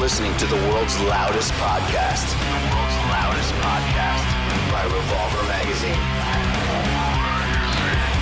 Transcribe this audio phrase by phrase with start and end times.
[0.00, 2.32] listening to the world's loudest podcast.
[2.32, 4.24] The world's loudest podcast
[4.72, 6.00] by Revolver Magazine.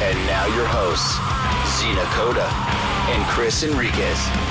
[0.02, 1.14] And now your hosts,
[1.78, 2.50] Zena Koda
[3.14, 4.47] and Chris Enriquez.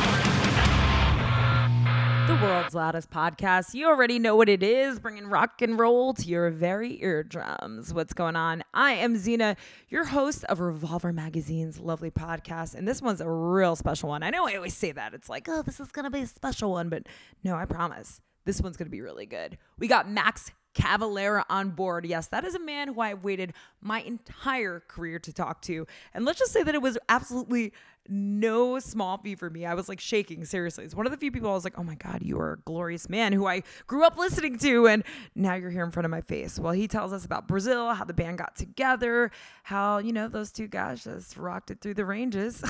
[2.48, 3.74] World's loudest podcast.
[3.74, 7.94] You already know what it is, bringing rock and roll to your very eardrums.
[7.94, 8.64] What's going on?
[8.74, 9.58] I am Zena,
[9.90, 14.24] your host of Revolver Magazine's lovely podcast, and this one's a real special one.
[14.24, 15.14] I know I always say that.
[15.14, 17.04] It's like, oh, this is going to be a special one, but
[17.44, 18.22] no, I promise.
[18.46, 19.58] This one's going to be really good.
[19.78, 22.06] We got Max Cavalera on board.
[22.06, 25.86] Yes, that is a man who I waited my entire career to talk to.
[26.14, 27.74] And let's just say that it was absolutely
[28.10, 29.66] no small feat for me.
[29.66, 30.86] I was like shaking, seriously.
[30.86, 32.58] It's one of the few people I was like, oh my God, you are a
[32.58, 34.88] glorious man who I grew up listening to.
[34.88, 35.04] And
[35.36, 36.60] now you're here in front of my face.
[36.60, 39.32] Well, he tells us about Brazil, how the band got together,
[39.64, 42.64] how, you know, those two guys just rocked it through the ranges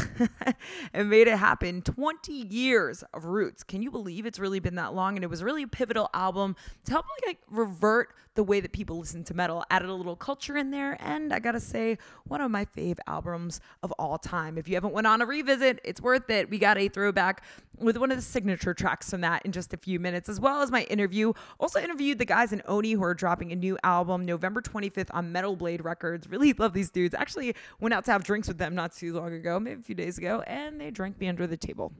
[0.94, 1.82] and made it happen.
[1.82, 3.64] 20 years of roots.
[3.64, 5.16] Can you believe it's really been that long?
[5.16, 9.00] And it was really a pivotal album to help like revert the way that people
[9.00, 12.52] listen to metal, added a little culture in there, and I gotta say, one of
[12.52, 14.60] my fave albums of all time.
[14.60, 16.50] If you haven't went on a revisit, it's worth it.
[16.50, 17.44] We got a throwback
[17.80, 20.62] with one of the signature tracks from that in just a few minutes, as well
[20.62, 21.34] as my interview.
[21.60, 25.32] Also interviewed the guys in Oni who are dropping a new album November 25th on
[25.32, 26.30] Metal Blade Records.
[26.30, 27.16] Really love these dudes.
[27.16, 29.96] Actually went out to have drinks with them not too long ago, maybe a few
[29.96, 31.92] days ago, and they drank me under the table.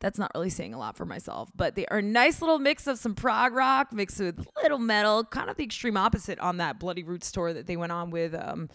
[0.00, 2.86] That's not really saying a lot for myself, but they are a nice little mix
[2.86, 6.78] of some prog rock mixed with little metal, kind of the extreme opposite on that
[6.78, 8.68] Bloody Roots tour that they went on with um,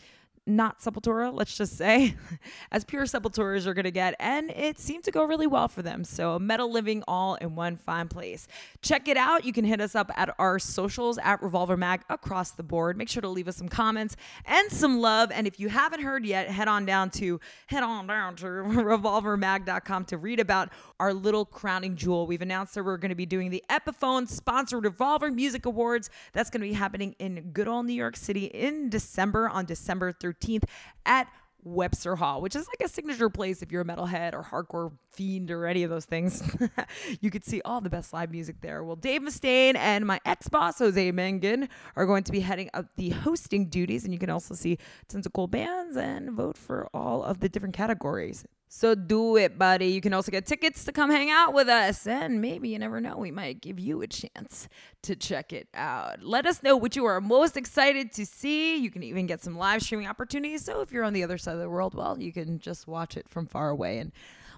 [0.49, 2.15] not Sepultura, let's just say,
[2.71, 4.15] as pure Sepultura as you're going to get.
[4.19, 6.03] And it seemed to go really well for them.
[6.03, 8.47] So, metal living all in one fine place.
[8.81, 9.45] Check it out.
[9.45, 12.97] You can hit us up at our socials at Revolver Mag across the board.
[12.97, 15.31] Make sure to leave us some comments and some love.
[15.31, 20.05] And if you haven't heard yet, head on down to head on down to revolvermag.com
[20.05, 22.25] to read about our little crowning jewel.
[22.25, 26.09] We've announced that we're going to be doing the Epiphone sponsored Revolver Music Awards.
[26.33, 30.11] That's going to be happening in good old New York City in December on December
[30.11, 30.38] 13th.
[30.39, 30.63] 13th
[31.05, 31.27] at
[31.63, 35.51] Webster Hall, which is like a signature place if you're a metalhead or hardcore fiend
[35.51, 36.41] or any of those things.
[37.21, 38.83] you could see all the best live music there.
[38.83, 42.85] Well, Dave Mustaine and my ex boss, Jose Mangin, are going to be heading up
[42.95, 46.87] the hosting duties, and you can also see tons of cool bands and vote for
[46.93, 48.45] all of the different categories.
[48.71, 49.87] So do it, buddy.
[49.87, 52.05] You can also get tickets to come hang out with us.
[52.05, 54.69] And maybe you never know, we might give you a chance
[55.01, 56.21] to check it out.
[56.21, 58.77] Let us know what you are most excited to see.
[58.77, 60.63] You can even get some live streaming opportunities.
[60.63, 63.17] So if you're on the other side of the world, well, you can just watch
[63.17, 64.11] it from far away and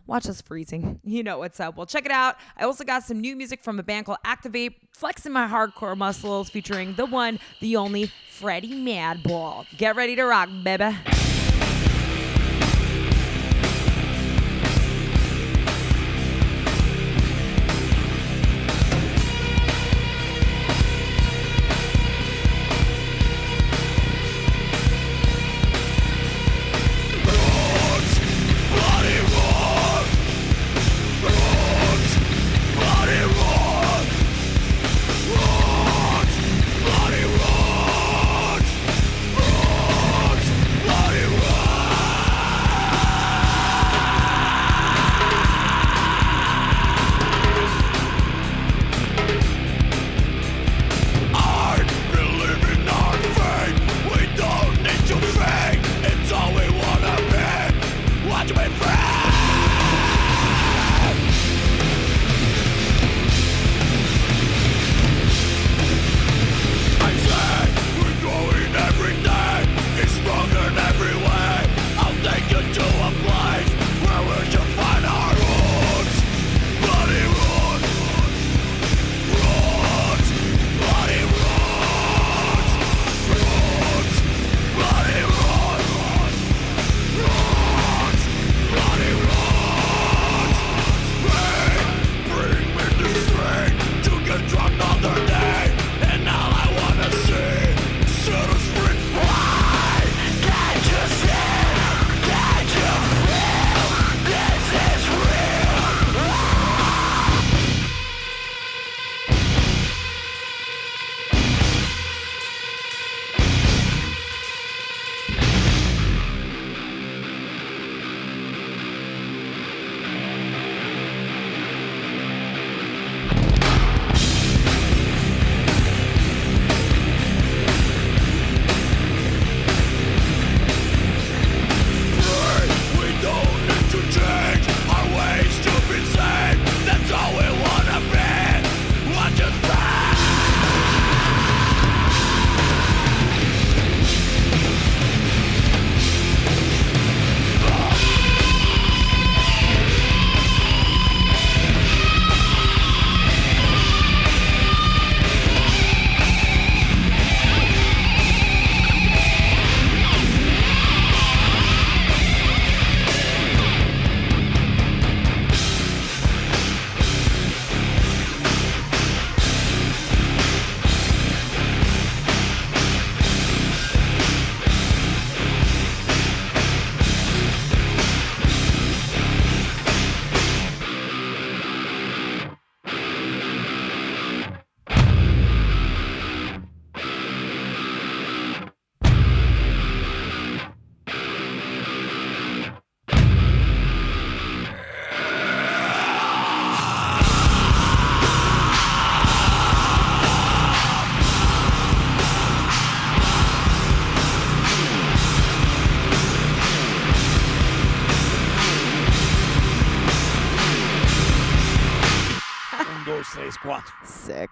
[0.06, 1.00] watch us freezing.
[1.12, 1.78] You know what's up.
[1.78, 2.36] Well, check it out.
[2.58, 6.50] I also got some new music from a band called Activate, flexing my hardcore muscles,
[6.50, 9.66] featuring the one, the only Freddy Madball.
[9.78, 10.96] Get ready to rock, baby.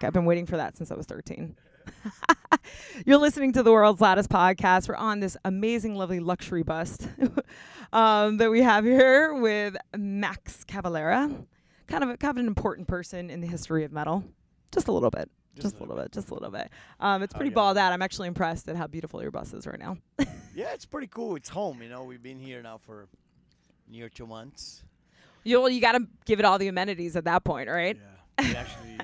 [0.00, 0.06] Sick.
[0.06, 1.56] I've been waiting for that since I was 13.
[3.06, 4.88] You're listening to the world's loudest podcast.
[4.88, 7.08] We're on this amazing, lovely luxury bust
[7.92, 11.44] um, that we have here with Max Cavalera,
[11.86, 14.24] kind of a, kind of an important person in the history of metal,
[14.72, 15.30] just a little bit.
[15.58, 16.12] Just, a little bit.
[16.12, 16.70] just a little bit.
[17.00, 17.54] Um, it's Oh, pretty yeah.
[17.56, 17.92] balled out.
[17.92, 19.96] I'm actually impressed at how beautiful your bus is right now.
[20.52, 21.36] Yeah, it's pretty cool.
[21.36, 22.02] It's home, you know.
[22.02, 23.06] We've been here now for
[23.88, 24.82] near two months.
[25.44, 27.96] you you got to give it all the amenities at that point, right?
[27.96, 28.44] Yeah.
[28.48, 28.98] We actually,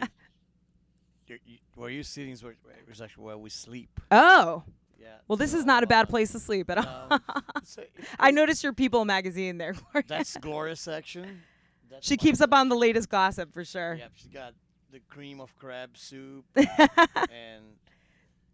[1.29, 2.55] you you, where you sitting is where,
[2.91, 4.01] is actually where we sleep.
[4.11, 4.63] Oh,
[5.01, 5.09] Yeah.
[5.29, 7.07] well, this is not a bad place to sleep at all.
[7.11, 7.21] um,
[7.65, 7.83] so
[8.19, 9.73] I noticed your People magazine there.
[9.75, 10.05] Gloria.
[10.07, 11.43] That's Gloria's section.
[11.91, 13.95] That's she keeps up on the latest gossip for sure.
[13.95, 14.55] Yep, she's got
[14.91, 17.65] the cream of crab soup and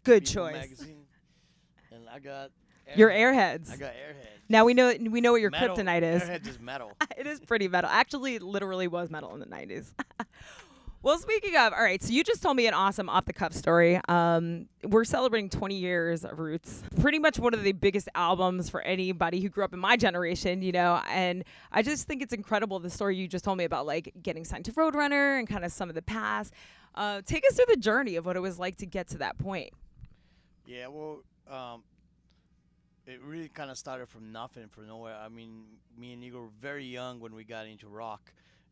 [0.03, 0.53] Good People choice.
[0.53, 1.03] Magazine.
[1.91, 2.51] And I got
[2.95, 3.69] Your Airheads.
[3.69, 3.71] airheads.
[3.73, 4.27] I got airheads.
[4.49, 5.75] Now we know we know what your Metal.
[5.77, 6.21] kryptonite is.
[6.23, 6.91] Airheads is metal.
[7.17, 7.89] it is pretty metal.
[7.89, 9.93] Actually, it literally was metal in the 90s.
[11.03, 13.51] Well, speaking of, all right, so you just told me an awesome off the cuff
[13.51, 13.99] story.
[14.07, 16.81] Um, we're celebrating 20 years of Roots.
[17.01, 20.61] Pretty much one of the biggest albums for anybody who grew up in my generation,
[20.61, 23.85] you know, and I just think it's incredible the story you just told me about
[23.85, 26.53] like getting signed to Roadrunner and kind of some of the past.
[26.95, 29.37] Uh, take us through the journey of what it was like to get to that
[29.37, 29.71] point.
[30.65, 31.83] Yeah, well, um,
[33.05, 35.17] it really kind of started from nothing, from nowhere.
[35.17, 35.63] I mean,
[35.97, 38.31] me and Igor were very young when we got into rock.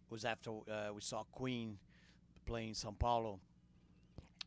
[0.09, 1.77] It was after uh, we saw Queen
[2.51, 3.39] playing São Paulo.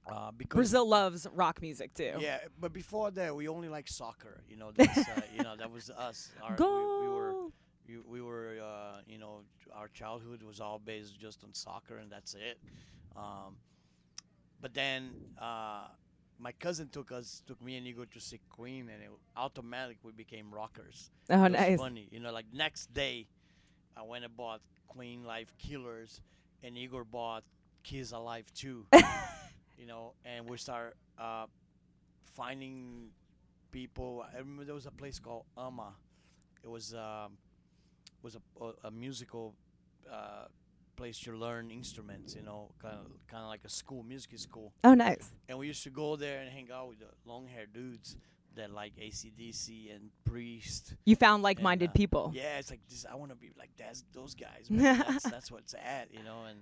[0.07, 2.13] Uh, because Brazil loves rock music too.
[2.19, 4.43] Yeah, but before that, we only like soccer.
[4.51, 6.31] You know, that's uh, you know that was us.
[6.43, 6.65] Our, we,
[7.09, 7.53] we were Goal.
[7.89, 9.41] we, we were uh, you know
[9.73, 12.59] our childhood was all based just on soccer and that's it
[13.17, 13.57] um,
[14.61, 15.11] but then
[15.41, 15.89] uh,
[16.39, 20.13] my cousin took us took me and Igor to see Queen and it automatically we
[20.13, 21.79] became rockers Oh, it nice.
[21.79, 23.27] funny you know like next day
[23.97, 26.21] I went and bought Queen Live Killers
[26.63, 27.43] and Igor bought
[27.85, 28.83] Kiss Alive II
[29.79, 31.47] you know and we start uh,
[32.33, 33.11] finding
[33.71, 35.95] people I remember there was a place called Ama
[36.65, 37.37] it was um,
[38.23, 39.55] was a, a, a musical
[40.11, 40.47] uh,
[40.97, 42.35] place to learn instruments.
[42.35, 44.73] You know, kind of kind of like a school, music school.
[44.83, 45.31] Oh, nice.
[45.49, 48.17] And we used to go there and hang out with the long haired dudes
[48.57, 50.95] that like ACDC and Priest.
[51.05, 52.33] You found like-minded uh, people.
[52.35, 53.05] Yeah, it's like this.
[53.11, 54.67] I want to be like that's those guys.
[54.71, 56.45] That's that's what's at, you know.
[56.49, 56.61] And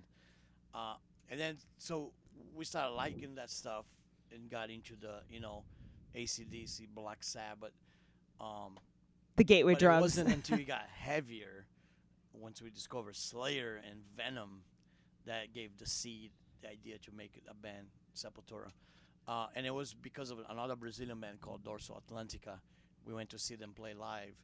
[0.75, 0.95] uh,
[1.33, 2.13] and then so
[2.55, 3.87] we started liking that stuff
[4.31, 5.65] and got into the you know
[6.15, 7.73] ACDC, Black Sabbath.
[8.41, 8.79] Um,
[9.37, 9.99] The gateway but drugs.
[9.99, 11.67] It wasn't until we got heavier,
[12.35, 14.63] once we discovered Slayer and Venom,
[15.27, 18.69] that gave the seed, the idea to make it a band, Sepultura.
[19.27, 22.59] Uh, and it was because of another Brazilian band called Dorsal Atlântica.
[23.07, 24.35] We went to see them play live,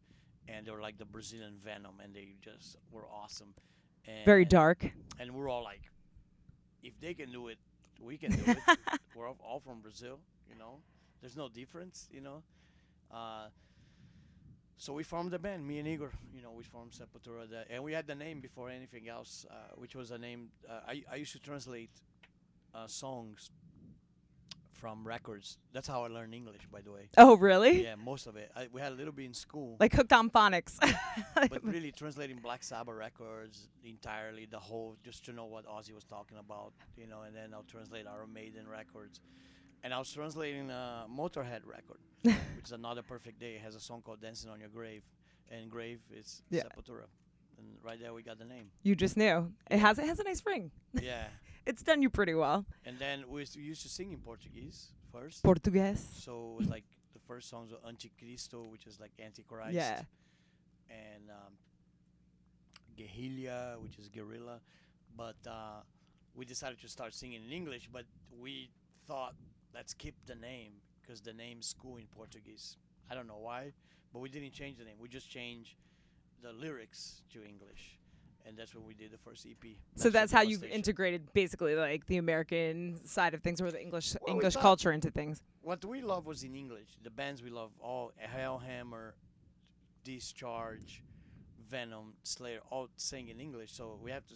[0.47, 3.55] and they were like the Brazilian Venom, and they just were awesome.
[4.07, 4.91] And, Very dark.
[5.19, 5.83] And we're all like,
[6.83, 7.59] if they can do it,
[8.01, 8.59] we can do it.
[9.15, 10.19] we're all, all from Brazil,
[10.49, 10.79] you know.
[11.21, 12.43] There's no difference, you know.
[13.13, 13.49] Uh,
[14.77, 16.13] so we formed the band, me and Igor.
[16.35, 19.55] You know, we formed Sepultura, the, and we had the name before anything else, uh,
[19.77, 20.51] which was a name.
[20.69, 21.91] Uh, I I used to translate
[22.75, 23.51] uh, songs
[24.79, 25.59] from records.
[25.73, 27.09] That's how I learned English, by the way.
[27.17, 27.83] Oh, really?
[27.83, 28.51] Yeah, most of it.
[28.57, 30.79] I, we had a little bit in school, Like hooked on phonics.
[31.35, 36.05] but really translating Black Sabbath records entirely, the whole, just to know what Ozzy was
[36.05, 37.23] talking about, you know.
[37.27, 39.21] And then I'll translate Iron Maiden records,
[39.83, 43.55] and I was translating a Motorhead record, which is another perfect day.
[43.57, 45.03] It has a song called "Dancing on Your Grave,"
[45.51, 46.63] and grave is Yeah.
[46.65, 47.07] Sepultura,
[47.59, 48.71] and right there we got the name.
[48.83, 49.53] you just knew.
[49.71, 50.71] It has it has a nice ring.
[51.01, 51.25] yeah,
[51.67, 52.65] It's done you pretty well.
[52.87, 55.43] and then we used to- sing in Portuguese first.
[55.43, 56.07] Portuguese.
[56.27, 59.75] So it was like the first songs were Anticristo, which is like Antichrist.
[59.75, 60.03] Yeah.
[60.91, 61.53] And um,
[62.97, 64.61] Guerrilla, which is guerrilla.
[65.17, 65.81] But uh,
[66.35, 68.05] we decided to start singing in English, but
[68.41, 68.71] we
[69.07, 69.35] thought,
[69.75, 72.77] let's keep the name because the name's school in Portuguese.
[73.11, 73.73] I don't know why,
[74.13, 74.97] but we didn't change the name.
[75.01, 75.75] We just changed
[76.43, 77.99] the lyrics to English.
[78.47, 79.77] And that's when we did the first EP.
[79.97, 84.17] So that's how you've integrated basically like the American side of things or the English
[84.23, 85.43] Well, English culture into things.
[85.61, 86.89] what we love was in English.
[87.03, 89.13] The bands we love all Hellhammer,
[90.05, 91.03] Discharge,
[91.69, 93.73] Venom, Slayer, all sing in English.
[93.73, 94.35] So we have to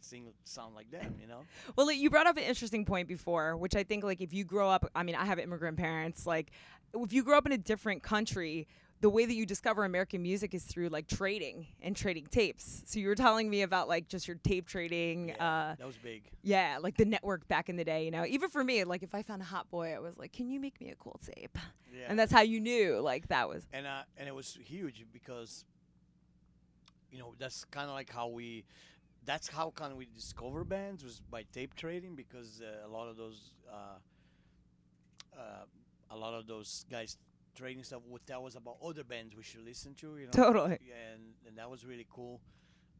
[0.00, 1.40] sing sound like them, you know.
[1.76, 4.68] Well, you brought up an interesting point before, which I think like if you grow
[4.68, 6.26] up, I mean, I have immigrant parents.
[6.26, 6.50] Like,
[6.94, 8.68] if you grow up in a different country,
[9.02, 12.82] the way that you discover American music is through like trading and trading tapes.
[12.86, 15.28] So you were telling me about like just your tape trading.
[15.28, 16.22] Yeah, Uh, that was big.
[16.42, 18.04] yeah, like the network back in the day.
[18.06, 20.32] You know, even for me, like if I found a hot boy, I was like,
[20.32, 21.58] "Can you make me a cool tape?"
[21.94, 22.06] Yeah.
[22.08, 23.66] And that's how you knew like that was.
[23.72, 25.64] and uh, and it was huge because
[27.12, 28.64] you know that's kind of like how we
[29.24, 33.08] that's how kind of we discover bands was by tape trading because uh, a lot
[33.08, 33.98] of those uh,
[35.38, 35.64] uh,
[36.10, 37.16] a lot of those guys
[37.56, 40.16] trading stuff would tell us about other bands we should listen to.
[40.18, 40.78] You know, Totally.
[40.86, 42.40] Yeah, and, and that was really cool.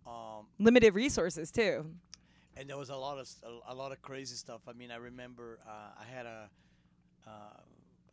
[0.06, 1.84] Um, Limited resources too.
[2.56, 4.62] and there was a lot of a, a lot of crazy stuff.
[4.68, 6.48] I mean, I remember uh, I had a
[7.26, 7.60] uh,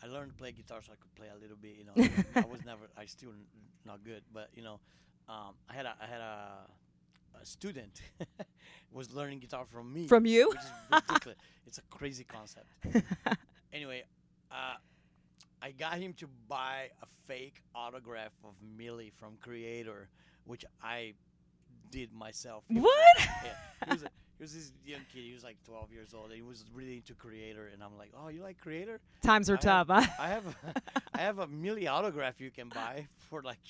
[0.03, 1.75] I learned to play guitar so I could play a little bit.
[1.77, 3.45] You know, I was never I still n-
[3.85, 4.79] not good, but you know,
[5.29, 6.67] um, I had a I had a,
[7.41, 8.01] a student
[8.91, 10.07] was learning guitar from me.
[10.07, 10.49] From you?
[10.49, 11.37] which is ridiculous.
[11.67, 12.67] it's a crazy concept.
[13.71, 14.03] anyway,
[14.51, 14.75] uh,
[15.63, 20.07] I got him to buy a fake autograph of Mille from Kreator,
[20.43, 21.13] which I
[21.89, 22.65] did myself.
[22.67, 22.93] He What?
[23.17, 23.55] yeah,
[23.85, 25.23] he was, a, he was this young kid.
[25.23, 27.73] He was like 12 years old, and he was really into Kreator.
[27.73, 28.97] And I'm like, "Oh, you like Kreator?
[29.21, 30.11] Times are I tough, have, huh?
[30.19, 30.55] I have, a,
[31.13, 33.63] I have a Mille autograph you can buy for like,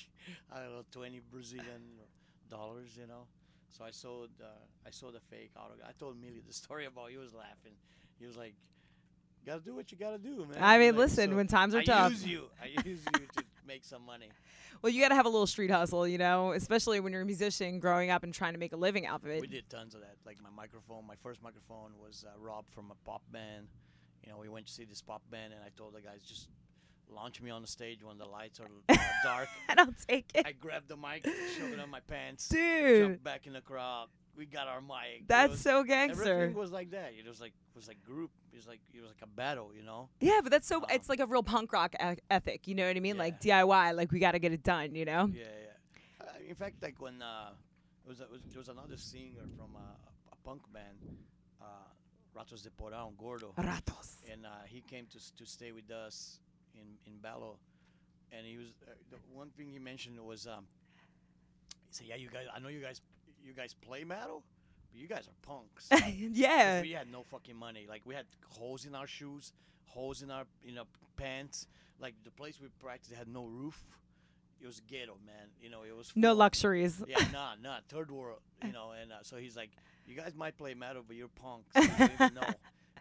[0.52, 1.84] I don't know, 20 Brazilian
[2.50, 3.28] dollars, you know."
[3.70, 4.46] So I sold, uh,
[4.86, 5.90] I sold a fake autograph.
[5.90, 7.12] I told Mille the story about.
[7.12, 7.74] He was laughing.
[8.20, 8.73] He was like, "You
[9.46, 11.80] gotta do what you gotta do, man." I mean, Like, listen, so when times are
[11.80, 12.08] I tough.
[12.08, 12.44] I use you.
[12.62, 14.30] I use you to make some money.
[14.82, 17.26] Well, you got to have a little street hustle, you know, especially when you're a
[17.26, 19.40] musician growing up and trying to make a living out of it.
[19.40, 20.18] We did tons of that.
[20.26, 23.68] Like my microphone, my first microphone was uh, robbed from a pop band.
[24.26, 26.50] You know, we went to see this pop band, and I told the guys just
[27.10, 29.48] launch me on the stage when the lights are uh, dark.
[29.70, 30.46] and I'll take it.
[30.46, 31.26] I grabbed the mic,
[31.58, 34.08] shoved it on my pants, Dude, jumped back in the crowd.
[34.36, 35.28] We got our mic.
[35.28, 36.24] That's was- so gangster.
[36.24, 37.14] Everything was like that.
[37.18, 38.32] It was like was like group.
[38.54, 40.10] It was like it was like a battle, you know.
[40.22, 42.86] Yeah, but that's so, Um, it's like a real punk rock e- ethic, you know
[42.88, 43.18] what I mean?
[43.18, 45.26] Like DIY, like we got to get it done, you know?
[45.34, 46.26] Yeah, yeah.
[46.26, 47.50] Uh, in fact, like when uh,
[48.06, 49.80] it was, it was there was another singer from uh,
[50.32, 51.00] a punk band,
[51.62, 51.66] uh,
[52.38, 53.54] Ratos de Porão, Gordo.
[53.58, 54.18] Ratos.
[54.32, 56.40] and uh, he came to to stay with us
[56.76, 57.58] in in Belo,
[58.32, 60.68] and he was uh, the one thing he mentioned was um,
[61.90, 63.02] he said, "Yeah, you guys, I know you guys,
[63.44, 64.44] you guys play metal,
[64.94, 66.82] but you guys are punks." yeah.
[66.82, 67.86] we had no fucking money.
[67.90, 69.52] Like we had holes in our shoes,
[69.88, 70.84] holes in our you know
[71.18, 71.68] pants.
[72.00, 73.84] Like the place we practiced had no roof.
[74.62, 75.50] It was ghetto, man.
[75.62, 77.04] You know, it was No luxuries.
[77.08, 78.92] yeah, nah, nah, third world, you know.
[79.02, 79.72] And uh, so he's like,
[80.06, 81.68] you guys might play metal, but you're punks.
[81.76, 82.48] You don't even know.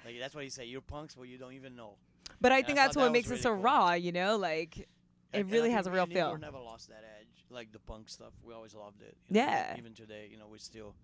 [0.05, 0.67] Like that's what he said.
[0.67, 1.95] You're punks, but you don't even know.
[2.41, 3.63] But I And think thought that's what was makes it really so cool.
[3.63, 4.37] raw, you know?
[4.37, 4.89] Like, it
[5.33, 6.37] and really has a real feel.
[6.39, 8.33] never lost that edge, like the punk stuff.
[8.45, 9.17] We always loved it.
[9.29, 9.77] you know, Yeah.
[9.79, 10.97] Even today, you know, we still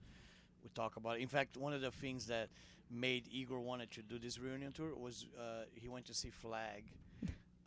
[0.68, 1.22] we talk about it.
[1.22, 2.48] In fact, one of the things that
[2.90, 6.84] made Igor wanted to do this reunion tour was uh, he went to see Flag,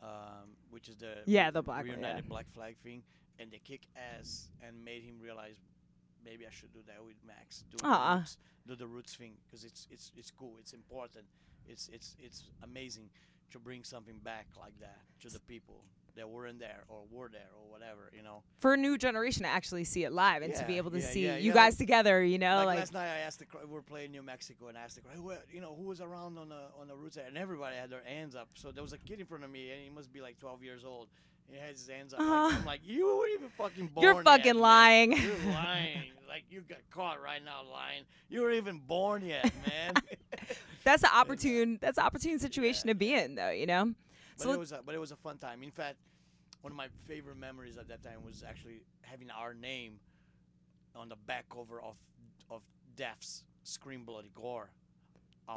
[0.01, 2.29] um, which is the Yeah, the black reunited yeah.
[2.29, 3.03] black flag thing,
[3.39, 5.55] and they kick ass and made him realize
[6.23, 7.63] maybe I should do that with Max.
[7.69, 10.55] Do the roots, do the roots thing because it's it's it's cool.
[10.59, 11.25] It's important.
[11.67, 13.09] It's it's it's amazing
[13.51, 15.83] to bring something back like that to the people
[16.15, 18.11] that weren't there or were there or whatever.
[18.15, 18.43] You know.
[18.57, 21.05] For a new generation to actually see it live and to be able to yeah,
[21.07, 21.53] see yeah, you yeah.
[21.53, 22.57] guys together, you know?
[22.57, 23.69] like, Like, last night, I asked the crowd.
[23.69, 26.01] we are playing New Mexico, and I asked the crowd, who, you know, who was
[26.01, 28.49] around on the on the roots and everybody had their hands up.
[28.55, 30.63] So there was a kid in front of me, and he must be like 12
[30.63, 31.07] years old.
[31.49, 32.19] He had his hands up.
[32.19, 32.57] Like, Uh-huh.
[32.59, 34.03] I'm like, you weren't even fucking born.
[34.05, 34.61] You're yet, fucking man.
[34.61, 36.11] lying." You're lying.
[36.29, 38.03] like you got caught right now lying.
[38.29, 39.93] You weren't even born yet, man.
[40.85, 43.93] that's an opportune, that's an opportune situation to be in, though, you know?
[44.37, 45.63] But So it was a, but it was a fun time.
[45.63, 45.97] In fact,
[46.61, 49.99] one of my favorite memories at that time was actually having our name
[50.95, 51.95] on the back cover of
[52.49, 52.61] of
[52.95, 54.69] Death's Scream Bloody Gore.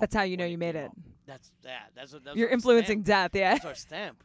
[0.00, 0.90] That's how you know you made it.
[1.26, 1.90] That's that.
[1.94, 3.32] That's, a, that's You're influencing Stamp.
[3.32, 3.52] death, yeah?
[3.54, 4.24] That's our stamp.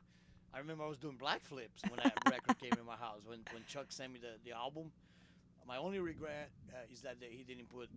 [0.53, 3.22] I remember I was doing black flips when that record came in my house.
[3.25, 4.91] When when Chuck sent me the, the album,
[5.68, 7.89] my only regret uh, is that he didn't put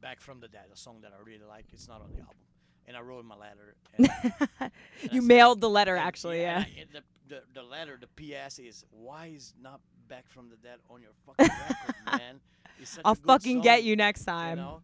[0.00, 1.66] "Back from the Dead," a song that I really like.
[1.72, 2.45] It's not on the album,
[2.86, 3.74] and I wrote my letter.
[3.98, 4.08] And,
[4.60, 4.70] and
[5.12, 6.64] you said- mailed the letter, actually, yeah.
[6.66, 8.06] I- and the, the, the letter, the
[8.46, 12.40] PS is, why is not Back from the Dead on your fucking record, man?
[12.80, 14.58] It's such a I'll fucking get you next time.
[14.58, 14.82] You know?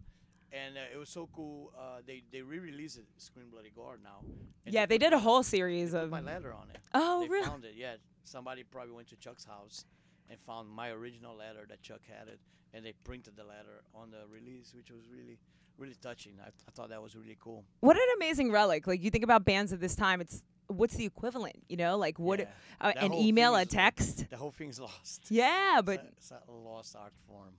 [0.52, 1.72] And uh, it was so cool.
[1.78, 4.18] Uh, they they re-released it, Scream Bloody Gore now.
[4.66, 6.10] yeah, they put did a whole series of.
[6.10, 6.80] my letter on it.
[6.92, 7.46] Oh, they really?
[7.46, 7.74] found it.
[7.76, 7.94] Yeah,
[8.24, 9.84] somebody probably went to Chuck's house
[10.28, 12.38] and found my original letter that Chuck had it,
[12.74, 15.38] and they printed the letter on the release, which was really
[15.82, 16.34] really touching.
[16.44, 17.64] I, I thought that was really cool.
[17.80, 18.86] What an amazing relic!
[18.86, 21.56] Like you think about bands of this time, it's what's the equivalent?
[21.68, 22.46] You know, like what Yeah.
[22.80, 24.30] uh, an email, a text.
[24.30, 25.26] The whole thing's lost.
[25.30, 27.52] Yeah, It's but a- it's a lost art form.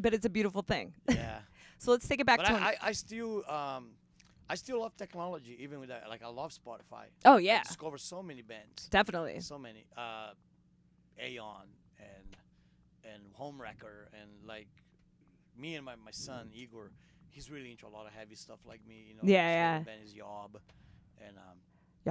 [0.00, 0.94] but it's a beautiful thing.
[1.08, 1.40] Yeah.
[1.78, 2.52] So let's take it back but to.
[2.54, 3.84] I, I, I still um
[4.48, 7.06] I still love technology even with that like I love Spotify.
[7.24, 8.88] oh I yeah, discover so many bands.
[8.90, 9.40] definitely.
[9.40, 9.86] So many.
[9.96, 10.30] Uh
[11.20, 11.66] Aeon
[11.98, 12.36] and
[13.12, 14.68] and Homewrecker and like
[15.58, 16.90] me and my, my son Igor,
[17.32, 19.20] he's really into a lot of heavy stuff like me, you know.
[19.24, 19.78] Yeah, yeah.
[19.80, 20.58] Band is Yob.
[21.26, 21.58] And um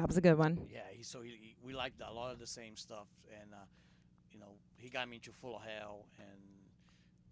[0.08, 0.68] was a good one.
[0.72, 3.08] yeah, he so he, he we liked a lot of the same stuff
[3.42, 3.58] and uh
[4.32, 6.42] you know, he got me into Full of Hell and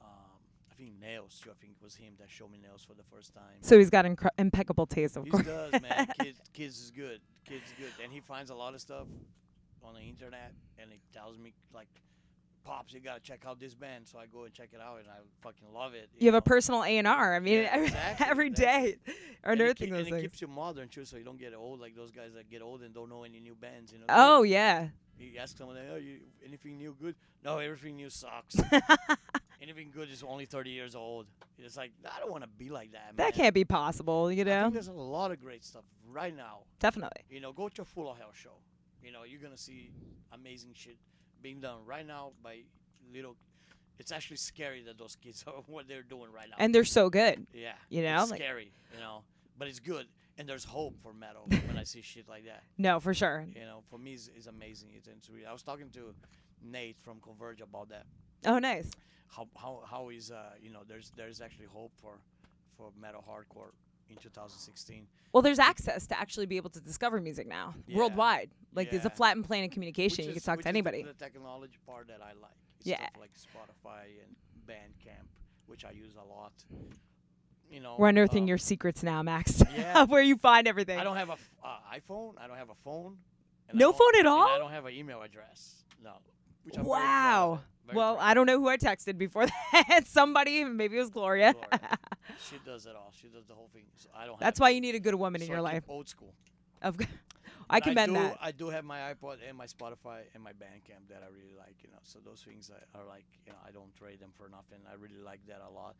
[0.01, 0.39] um
[0.71, 1.49] I think Nails too.
[1.49, 3.59] I think it was him that showed me Nails for the first time.
[3.61, 5.45] So he's got incre- impeccable taste, of He course.
[5.45, 6.07] He does, man.
[6.21, 7.19] Kids, kids is good.
[7.45, 9.07] Kids is good, and he finds a lot of stuff
[9.83, 11.87] on the internet, and he tells me like,
[12.63, 15.07] "Pops, you gotta check out this band." So I go and check it out, and
[15.07, 16.09] I fucking love it.
[16.17, 17.35] You have a personal A and R.
[17.35, 18.95] I mean, Yeah, every, exactly, every day,
[19.43, 21.53] or and it, unearthing those and it keeps you modern too, so you don't get
[21.53, 23.91] old like those guys that get old and don't know any new bands.
[23.91, 24.05] You know.
[24.09, 24.89] Oh yeah.
[25.17, 28.55] You ask someone, "Oh, you anything new good?" No, everything new sucks.
[29.61, 31.27] anything good is only 30 years old.
[31.57, 33.07] It's like I don't want to be like that.
[33.07, 33.15] Man.
[33.17, 34.69] That can't be possible, you know.
[34.69, 36.59] there's a lot of great stuff right now.
[36.79, 37.23] Definitely.
[37.29, 38.53] You know, go to a Full of Hell show.
[39.03, 39.91] You know, you're gonna see
[40.31, 40.97] amazing shit
[41.41, 42.59] being done right now by
[43.13, 43.35] little.
[43.99, 46.55] It's actually scary that those kids are what they're doing right now.
[46.57, 47.45] And they're so good.
[47.53, 48.71] yeah, you know, it's like- scary.
[48.93, 49.23] You know,
[49.57, 52.63] but it's good, and there's hope for metal when I see shit like that.
[52.77, 53.45] No, for sure.
[53.55, 54.89] You know, for me, it's, it's amazing.
[54.95, 56.13] It's, it's really, I was talking to
[56.63, 58.05] Nate from Converge about that.
[58.45, 58.89] Oh, nice.
[59.27, 62.19] How how how is uh you know there's there's actually hope for
[62.75, 63.71] for metal hardcore
[64.09, 65.07] in 2016.
[65.33, 67.97] Well, there's access to actually be able to discover music now Yeah.
[67.97, 68.49] worldwide.
[68.73, 70.25] Like there's a flattened plane of communication.
[70.25, 71.03] You can talk to anybody.
[71.03, 72.51] The, technology part that I like.
[72.83, 73.07] Yeah.
[73.19, 74.35] Like Spotify and
[74.67, 75.27] Bandcamp,
[75.67, 76.53] which I use a lot.
[77.69, 77.95] You know.
[77.99, 79.61] We're unearthing um, your secrets now, Max.
[79.75, 80.03] Yeah.
[80.07, 80.99] where you find everything.
[80.99, 82.33] I don't have a f- uh, iPhone.
[82.39, 83.17] I don't have a phone.
[83.73, 84.47] No phone at all?
[84.47, 85.83] I don't have an email address.
[86.03, 86.13] No.
[86.69, 87.59] Which I'm very proud of wow.
[87.93, 90.07] Well, proud I don't know who I texted before that.
[90.07, 91.53] Somebody, maybe it was Gloria.
[91.53, 91.97] Gloria.
[92.49, 93.11] she does it all.
[93.19, 93.85] She does the whole thing.
[93.95, 94.39] So I don't.
[94.39, 95.83] That's why you need a good woman in your I life.
[95.87, 96.33] Old school.
[96.81, 96.97] Of,
[97.69, 98.37] I commend do, that.
[98.41, 101.75] I do have my iPod and my Spotify and my Bandcamp that I really like.
[101.83, 104.49] You know, so those things are, are like you know I don't trade them for
[104.49, 104.79] nothing.
[104.89, 105.95] I really like that a lot.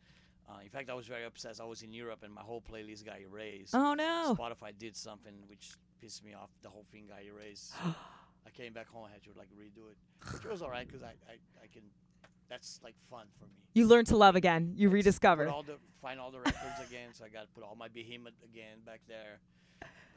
[0.48, 1.58] Uh, in fact, I was very upset.
[1.60, 3.74] I was in Europe and my whole playlist got erased.
[3.74, 4.34] Oh no.
[4.38, 6.50] Spotify did something which pissed me off.
[6.62, 7.72] The whole thing got erased.
[7.82, 7.94] So
[8.46, 9.04] I came back home.
[9.08, 9.96] I had to like redo it,
[10.32, 11.82] which was alright because I, I I can.
[12.48, 13.52] That's like fun for me.
[13.74, 14.72] You learn to love again.
[14.76, 15.46] You rediscover.
[15.46, 17.10] Put all the find all the records again.
[17.12, 19.38] So I got to put all my Behemoth again back there.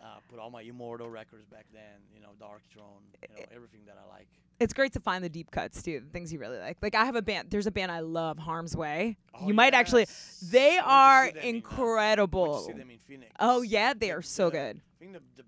[0.01, 2.01] Uh, put all my Immortal records back then.
[2.13, 3.03] You know, Dark Throne.
[3.21, 4.27] You know, everything that I like.
[4.59, 6.77] It's great to find the deep cuts too, the things you really like.
[6.81, 7.49] Like I have a band.
[7.51, 9.17] There's a band I love, Harm's Way.
[9.33, 10.07] Oh, you might actually.
[10.49, 12.59] They I are them in, uh, I incredible.
[12.62, 13.31] see them in Phoenix.
[13.39, 14.79] Oh yeah, they are so good.
[14.79, 15.43] I think the, the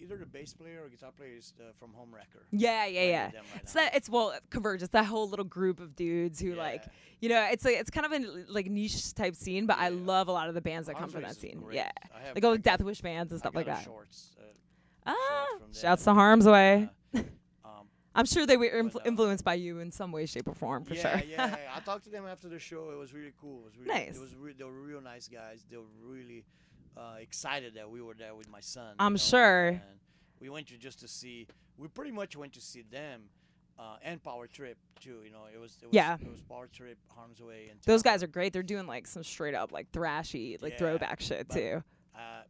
[0.00, 2.46] either the bass player or guitar player is uh, from Home Wrecker.
[2.50, 3.24] Yeah, yeah, yeah.
[3.24, 3.94] right It's that.
[3.94, 4.82] It's well, Converge.
[4.82, 6.84] It's that whole little group of dudes who like,
[7.20, 10.28] you know, it's like it's kind of a like niche type scene, but I love
[10.28, 11.60] a lot of the bands that come from that scene.
[11.60, 11.76] great.
[11.76, 11.90] Yeah,
[12.24, 13.84] have, like all the Death Wish bands and stuff like that.
[13.84, 14.42] Shorts, uh,
[15.06, 16.14] Ah, shorts from shouts to.
[16.14, 16.88] Harm's Way.
[17.14, 17.18] Uh,
[17.64, 20.48] um, I'm sure they were influ- But, uh, influenced by you in some way, shape,
[20.48, 21.28] or form, for yeah, sure.
[21.28, 21.56] yeah, yeah.
[21.76, 22.90] I talked to them after the show.
[22.90, 23.60] It was really cool.
[23.60, 24.16] It was really, Nice.
[24.16, 25.64] It was re- they were real nice guys.
[25.70, 26.44] They were really
[26.96, 28.94] uh, excited that we were there with my son.
[28.98, 29.68] I'm know, sure.
[29.68, 29.80] And
[30.40, 31.46] we went to just to see.
[31.76, 33.22] We pretty much went to see them.
[33.78, 35.44] Uh, and Power Trip too, you know.
[35.52, 36.16] It was, it was Yeah.
[36.20, 38.52] It was Power Trip, Harm's Way, and Those guys are great.
[38.52, 41.82] They're doing like some straight up like thrashy, like Yeah, throwback shit too.
[42.14, 42.42] Uh,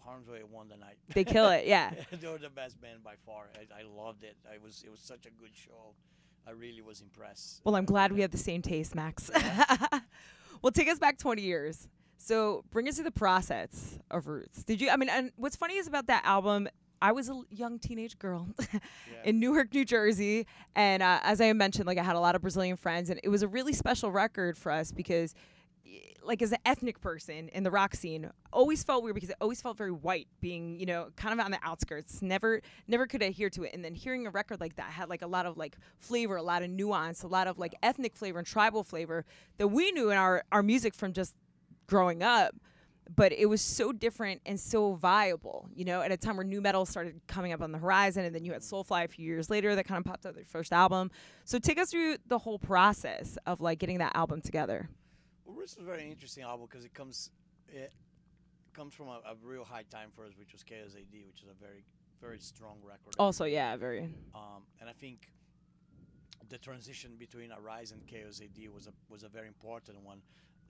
[0.00, 0.96] Harm's Way won the night.
[1.14, 1.92] They kill it, yeah.
[2.10, 3.44] they were the best band by far.
[3.54, 4.36] I, I loved it.
[4.52, 5.94] I was it was such a good show.
[6.48, 7.60] I really was impressed.
[7.64, 9.30] Well, I'm Uh, glad we have the same taste, Max.
[10.62, 11.86] well, take us back 20 years.
[12.22, 14.62] So bring us to the process of Roots.
[14.62, 14.90] Did you?
[14.90, 16.68] I mean, and what's funny is about that album.
[17.02, 18.78] I was a young teenage girl Yeah.
[19.24, 22.42] in Newark, New Jersey, and uh, as I mentioned, like I had a lot of
[22.42, 25.34] Brazilian friends, and it was a really special record for us because,
[26.22, 29.62] like, as an ethnic person in the rock scene, always felt weird because it always
[29.62, 32.20] felt very white, being you know kind of on the outskirts.
[32.20, 33.70] Never, never could adhere to it.
[33.72, 36.42] And then hearing a record like that had like a lot of like flavor, a
[36.42, 39.24] lot of nuance, a lot of like ethnic flavor and tribal flavor
[39.56, 41.34] that we knew in our our music from just
[41.90, 42.54] growing up
[43.16, 46.60] but it was so different and so viable, you know, at a time where nu
[46.60, 49.50] metal started coming up on the horizon, and then you had Soulfly a few years
[49.50, 51.10] later that kind of popped out their first album.
[51.44, 54.88] So take us through the whole process of like getting that album together.
[55.44, 57.30] Well, Roots was a very interesting album because it comes
[57.68, 57.92] it
[58.74, 61.48] comes from a, a real high time for us, which was Chaos AD, which is
[61.50, 61.84] a very
[62.20, 63.14] very strong record.
[63.18, 64.02] Also, yeah, very.
[64.34, 65.32] Um, and I think
[66.48, 70.22] the transition between Arise and Chaos AD was a was a very important one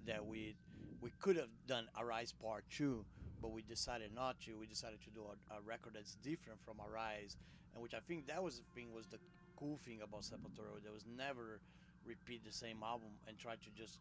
[0.06, 0.54] that we
[1.00, 3.04] we could have done Arise Part Two,
[3.40, 4.58] but we decided not to.
[4.58, 7.36] We decided to do a, a record that's different from Arise,
[7.74, 9.18] and which I think that was the thing was the
[9.56, 10.82] cool thing about Sepultura.
[10.82, 11.60] There was never
[12.04, 13.98] repeat the same album and try to just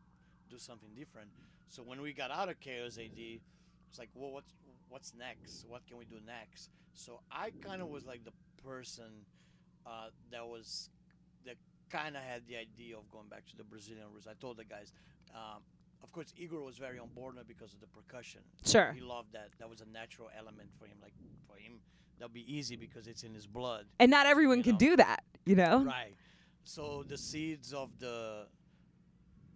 [0.50, 1.30] do something different.
[1.68, 3.20] So when we got out of Chaos AD,
[3.90, 4.54] it's like, well, what's
[4.90, 5.66] what's next?
[5.68, 6.70] What can we do next?
[6.94, 8.34] So I kind of was like the
[8.64, 9.26] person
[9.86, 10.90] uh, that was
[11.46, 11.56] that
[11.90, 14.28] kind of had the idea of going back to the Brazilian roots.
[14.28, 14.92] I told the guys,
[15.34, 15.62] um,
[16.04, 18.42] of course, Igor was very on board because of the percussion.
[18.66, 18.92] Sure.
[18.94, 19.50] He loved that.
[19.60, 20.98] That was a natural element for him.
[21.02, 21.14] Like
[21.48, 21.80] for him,
[22.18, 23.86] that'll be easy because it's in his blood.
[24.00, 24.80] And not everyone can know.
[24.80, 25.84] do that, you know?
[25.84, 26.16] Right.
[26.64, 28.48] So the seeds of the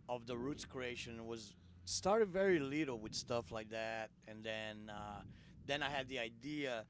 [0.09, 5.21] of the roots creation was started very little with stuff like that, and then uh,
[5.65, 6.85] then I had the idea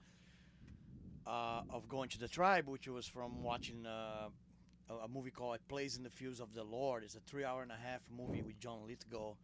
[1.26, 4.30] uh, of going to the tribe, which was from watching uh,
[4.90, 7.62] a, a movie called "It Plays in the Fields of the Lord." It's a three-hour
[7.62, 9.36] and a half movie with John Lithgow.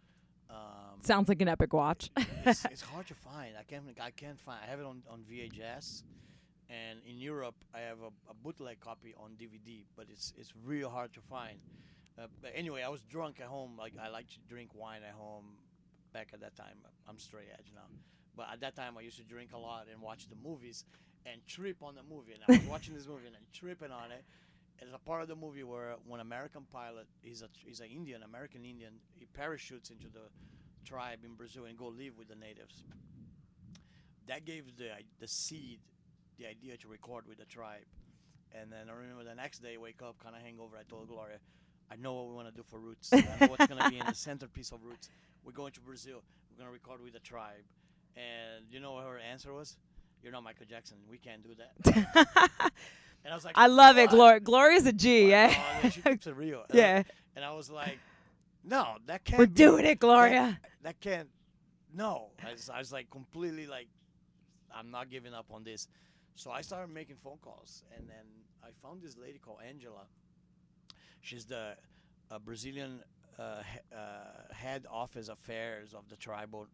[0.50, 2.10] Um, Sounds like an epic watch.
[2.18, 3.56] it's, it's hard to find.
[3.58, 3.84] I can't.
[4.02, 4.60] I can't find.
[4.66, 6.04] I have it on, on VHS,
[6.70, 9.84] and in Europe I have a, a bootleg copy on DVD.
[9.96, 11.60] But it's it's real hard to find.
[12.18, 13.78] Uh, but anyway, I was drunk at home.
[13.78, 15.46] Like I like to drink wine at home.
[16.12, 17.86] Back at that time, I'm straight edge now.
[18.36, 20.86] But at that time, I used to drink a lot and watch the movies
[21.26, 22.34] and trip on the movie.
[22.34, 24.24] And I was watching this movie and tripping on it.
[24.80, 28.24] There's a part of the movie where one American pilot, he's a he's an Indian,
[28.24, 30.30] American Indian, he parachutes into the
[30.86, 32.84] tribe in Brazil and go live with the natives.
[34.28, 34.90] That gave the
[35.20, 35.80] the seed,
[36.38, 37.86] the idea to record with the tribe.
[38.54, 40.78] And then I remember the next day, wake up, kind of hangover.
[40.78, 41.38] I told Gloria,
[41.92, 43.12] I know what we want to do for Roots.
[43.14, 45.10] I know what's going to be in the centerpiece of Roots.
[45.44, 46.24] We're going to Brazil.
[46.50, 47.64] We're going to record with the tribe.
[48.16, 49.78] And you know what her answer was?
[50.24, 50.98] You're not Michael Jackson.
[51.10, 52.72] We can't do that.
[53.24, 54.10] and I was like, I love it.
[54.10, 55.30] Glory, Gloria's a G.
[55.30, 55.54] Yeah.
[55.54, 56.64] oh, yeah, she keeps it real.
[56.70, 57.04] And I- yeah.
[57.36, 57.98] And I was like,
[58.64, 60.60] no, that can't We're be- doing it, Gloria.
[60.62, 61.30] That, that can't.
[61.94, 62.30] No.
[62.46, 63.88] I was, I was like completely like,
[64.76, 65.88] I'm not giving up on this.
[66.36, 67.84] So I started making phone calls.
[67.98, 68.26] And then
[68.64, 70.06] I found this lady called Angela.
[71.22, 71.76] She's the
[72.32, 73.02] uh, Brazilian
[73.38, 76.68] uh, he- uh, head office affairs of the tribal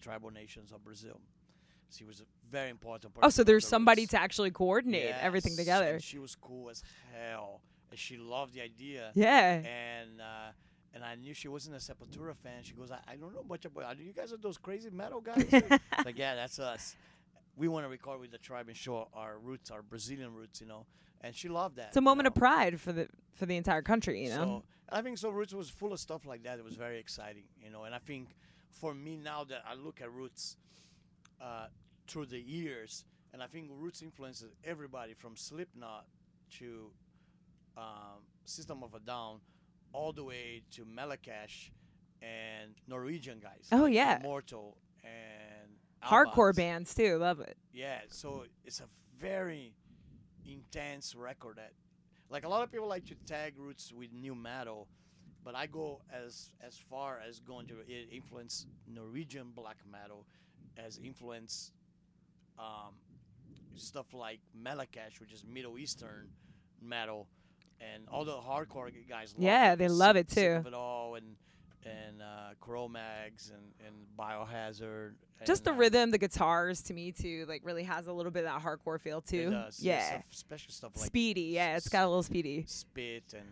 [0.00, 1.20] tribal nations of Brazil.
[1.96, 3.12] She was a very important.
[3.22, 5.98] Oh, so there's the somebody to actually coordinate everything together.
[6.00, 9.10] she was cool as hell, and she loved the idea.
[9.14, 9.54] Yeah.
[9.54, 10.52] And uh,
[10.94, 12.62] and I knew she wasn't a Sepultura fan.
[12.62, 13.98] She goes, I, I don't know much about.
[13.98, 15.46] You guys are those crazy metal guys.
[16.04, 16.96] like, yeah, that's us.
[17.56, 20.66] We want to record with the tribe and show our roots, our Brazilian roots, you
[20.66, 20.86] know.
[21.20, 21.88] And she loved that.
[21.88, 24.44] It's a moment of pride for the for the entire country, you know.
[24.44, 25.30] So I think so.
[25.30, 26.58] Roots was full of stuff like that.
[26.58, 27.84] It was very exciting, you know.
[27.84, 28.34] And I think
[28.70, 30.56] for me now that I look at Roots
[31.40, 31.66] uh,
[32.06, 36.06] through the years, and I think Roots influences everybody from Slipknot
[36.58, 36.90] to
[37.76, 39.40] um, System of a Down,
[39.92, 41.70] all the way to Melechesh
[42.20, 43.68] and Norwegian guys.
[43.72, 44.18] Oh, like yeah.
[44.22, 45.70] Mortal and
[46.04, 46.56] Hardcore Albans.
[46.56, 47.56] bands too, love it.
[47.72, 48.88] Yeah, so it's a
[49.20, 49.74] very
[50.44, 51.72] intense record that
[52.28, 54.88] like a lot of people like to tag roots with nu metal,
[55.44, 57.74] but I go as as far as going to
[58.10, 60.26] influence Norwegian black metal,
[60.76, 61.72] as influence
[62.58, 62.94] um,
[63.76, 66.28] stuff like Melechesh, which is Middle Eastern
[66.80, 67.28] metal,
[67.80, 69.34] and all the hardcore guys.
[69.36, 69.76] Love Yeah, it.
[69.76, 70.56] they love it Sick too.
[70.56, 71.36] of it all, and
[71.84, 75.14] and uh, Cro-Mags and and Biohazard.
[75.44, 78.44] Just the uh, rhythm, the guitars to me too, like really has a little bit
[78.44, 79.50] of that hardcore feel It too.
[79.50, 80.06] does, yeah.
[80.06, 82.62] stuff- special stuff like speedy, yeah, it's got a little speedy.
[82.68, 83.48] Spit and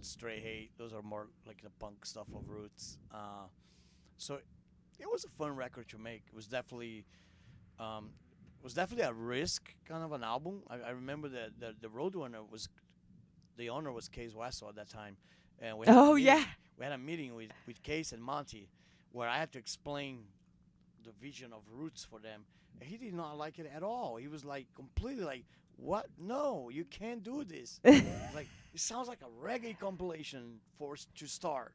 [0.00, 0.70] Straighthate.
[0.78, 2.96] Those are more like the punk stuff of Roots.
[3.12, 3.48] Uh,
[4.16, 4.38] so
[4.98, 6.22] it was a fun record to make.
[6.28, 7.04] It was definitely,
[7.78, 8.23] um, it
[8.64, 10.62] was definitely a risk kind of an album.
[10.68, 12.68] I, I remember that the, the Roadrunner was,
[13.56, 15.16] the owner was Cees Wessels at that time,
[15.60, 16.44] and we had Oh, meeting- yeah.
[16.78, 18.68] we had a meeting with with Cees and Monty,
[19.12, 20.24] where I had to explain
[21.04, 22.44] the vision of Roots for them.
[22.80, 24.16] And he did not like it at all.
[24.16, 25.44] He was like completely like,
[25.76, 26.06] "What?
[26.18, 31.26] No, you can't do this." like it sounds like a reggae compilation for us to
[31.28, 31.72] start.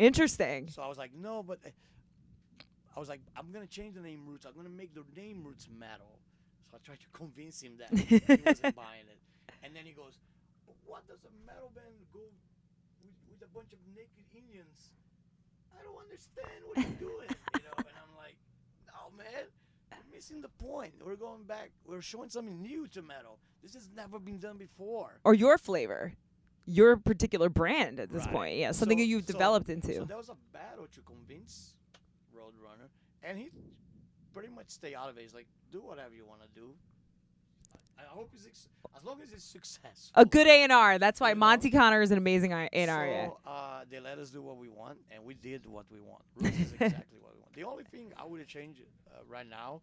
[0.00, 0.68] Interesting.
[0.68, 1.68] So I was like, no, but uh,
[2.96, 4.44] I was like, I'm gonna change the name Roots.
[4.46, 6.18] I'm gonna make the name Roots metal.
[6.72, 8.16] So I tried to convince him that he
[8.48, 9.20] wasn't buying it.
[9.62, 10.16] And then he goes,
[10.66, 12.20] "But what does a metal band go
[13.04, 14.92] with, with a bunch of naked Indians?
[15.78, 17.76] I don't understand what you're doing, you know.
[17.76, 18.36] And I'm like,
[18.88, 19.44] no, man.
[19.92, 20.94] We're missing the point.
[21.04, 21.72] We're going back.
[21.86, 23.38] We're showing something new to metal.
[23.62, 25.20] This has never been done before.
[25.24, 26.14] Or your flavor,
[26.64, 28.32] your particular brand at this Right.
[28.32, 28.56] point.
[28.56, 29.94] Yeah, something So- that you've so- developed into.
[29.94, 31.74] So there was a battle to convince
[32.34, 32.88] Roadrunner,
[33.22, 33.50] and he
[34.32, 35.22] pretty much stay out of it.
[35.22, 36.74] He's like, do whatever you want to do.
[37.98, 40.12] I, I hope it's ex- as long as it's successful.
[40.14, 40.98] a good A and R.
[40.98, 41.40] That's why You know?
[41.40, 43.06] Monty Connor is an amazing A and R.
[43.06, 43.26] Yeah.
[43.26, 46.22] So uh, they let us do what we want, and we did what we want.
[46.36, 47.54] Roots is exactly what we want.
[47.54, 49.80] The only thing I would change uh, right now,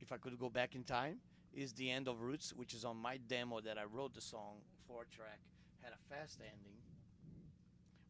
[0.00, 1.18] if I could go back in time,
[1.54, 4.56] is the end of Roots, which is on my demo that I wrote the song
[4.86, 5.40] four track,
[5.82, 6.78] had a fast ending,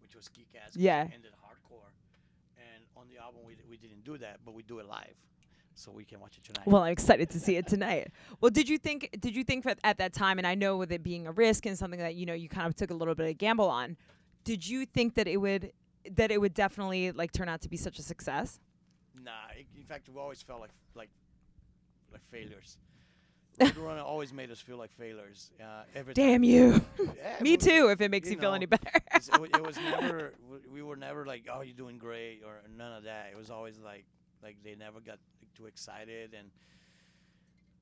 [0.02, 0.76] which was kick ass.
[0.76, 1.02] Yeah.
[1.12, 1.90] Ended hardcore,
[2.58, 5.14] and on the album we we didn't do that, but we do it live,
[5.76, 6.66] so we can watch it tonight.
[6.66, 8.10] Well, I'm excited to see it tonight.
[8.40, 9.10] Well, did you think?
[9.20, 10.38] Did you think that at that time?
[10.38, 12.66] And I know with it being a risk and something that you know you kind
[12.66, 13.96] of took a little bit of gamble on.
[14.44, 15.72] Did you think that it would
[16.12, 18.58] that it would definitely like turn out to be such a success?
[19.22, 21.10] Nah, i- in fact, we always felt like like
[22.12, 22.78] like failures.
[23.60, 25.50] Roadrunner always made us feel like failures.
[25.58, 26.44] Uh, every Damn time.
[26.44, 26.80] you.
[27.16, 27.88] Yeah, Me too.
[27.90, 28.82] If it makes you, you feel know, any better.
[29.14, 32.92] it, it was never w- we were never like oh you're doing great or none
[32.92, 34.04] of that it was always like
[34.42, 35.18] like they never got
[35.56, 36.48] too excited and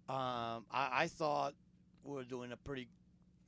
[0.08, 1.54] um I, I thought
[2.04, 2.88] we were doing a pretty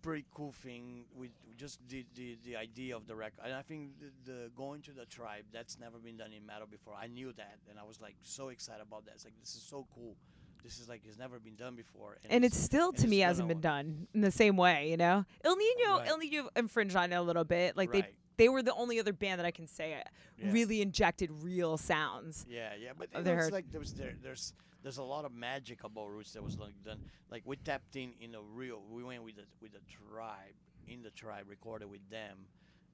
[0.03, 3.63] pretty cool thing we we just did the, the idea of the record and I
[3.63, 7.07] think the, the going to the tribe that's never been done in metal before I
[7.09, 9.87] knew that and I was like so excited about that it's like this is so
[9.95, 10.17] cool
[10.63, 13.19] this is like it's never been done before and it's still and to it's me
[13.21, 15.25] hasn't been done in the same way, you know.
[15.45, 16.09] Ill Niño, Right.
[16.09, 17.77] Ill Niño infringed on it a little bit.
[17.77, 18.05] Like Right.
[18.07, 19.99] they were the only other band that I can say uh,
[20.39, 20.53] Yeah.
[20.53, 22.45] really injected real sounds.
[22.49, 25.25] Yeah, yeah, but of you know, it's like there was there, there's there's a lot
[25.25, 26.99] of magic about Roots that was like done.
[27.31, 28.83] Like we tapped in in a real.
[28.91, 30.55] We went with the with the tribe
[30.87, 32.37] in the tribe, recorded with them,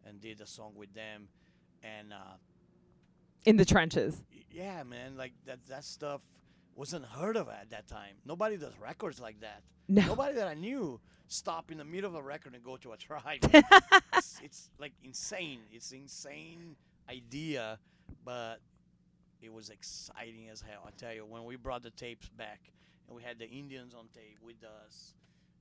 [0.06, 1.28] and did a song with them,
[1.82, 2.36] and uh,
[3.44, 4.22] In the trenches.
[4.50, 6.20] yeah, man, like that that stuff
[6.74, 8.14] wasn't heard of at that time.
[8.24, 9.62] Nobody does records like that.
[9.88, 10.06] No.
[10.06, 12.96] Nobody that I knew stop in the middle of a record and go to a
[12.96, 13.38] tribe.
[14.16, 15.60] it's, it's like insane.
[15.72, 16.76] It's insane
[17.10, 17.78] idea,
[18.24, 18.56] but
[19.40, 20.82] it was exciting as hell.
[20.86, 22.60] I tell you, when we brought the tapes back
[23.08, 25.14] and we had the Indians on tape with us,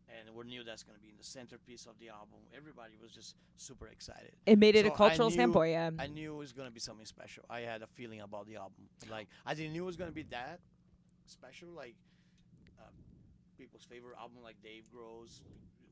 [0.10, 2.40] and we knew that's going to be in the centerpiece of the album.
[2.56, 4.34] Everybody was just super excited.
[4.46, 5.90] It made it So a cultural knew- standpoint, yeah.
[5.98, 7.44] I knew it was going to be something special.
[7.50, 8.90] I had a feeling about the album.
[9.10, 10.60] Like I didn't knew it was going to be that
[11.32, 11.70] special.
[11.70, 11.96] Like
[12.80, 12.92] uh,
[13.58, 15.42] people's favorite album, like Dave Grohl's.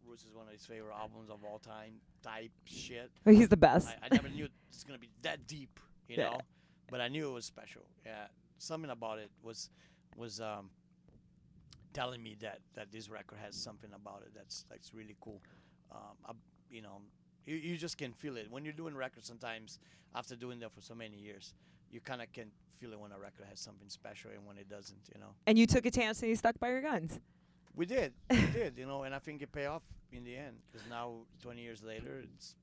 [0.08, 1.96] Roots is one of his favorite albums of all time.
[2.24, 3.12] Type shit.
[3.26, 3.88] Oh, He's the best.
[3.88, 6.24] I, I never knew it's gonna be that deep, you Yeah.
[6.32, 6.40] know.
[6.90, 7.84] But I knew it was special.
[8.06, 9.70] Yeah, something about it was
[10.16, 10.70] was um,
[11.94, 15.42] telling me that that this record has something about it that's that's really cool.
[15.92, 16.32] Um, I,
[16.70, 17.02] you know,
[17.46, 19.28] you, you just can feel it when you're doing records.
[19.28, 19.80] Sometimes
[20.16, 21.54] after doing that for so many years,
[21.92, 24.70] you kind of can feel it when a record has something special and when it
[24.70, 25.10] doesn't.
[25.14, 27.20] You know, and you took a chance and you stuck by your guns.
[27.76, 28.78] we did, we did.
[28.78, 31.84] You know, and I think it paid off in the end because now, 20 years
[31.84, 32.56] later, it's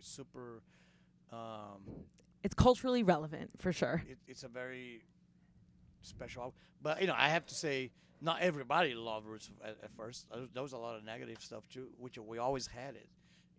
[0.00, 0.62] super.
[1.32, 1.80] Um,
[2.44, 4.02] It's culturally relevant for sure.
[4.08, 5.02] it, it's a very
[6.02, 6.58] special album.
[6.82, 10.26] But you know, I have to say, not everybody loved Roots at, at first.
[10.30, 13.08] There was- There was a lot of negative stuff too, which we always had it.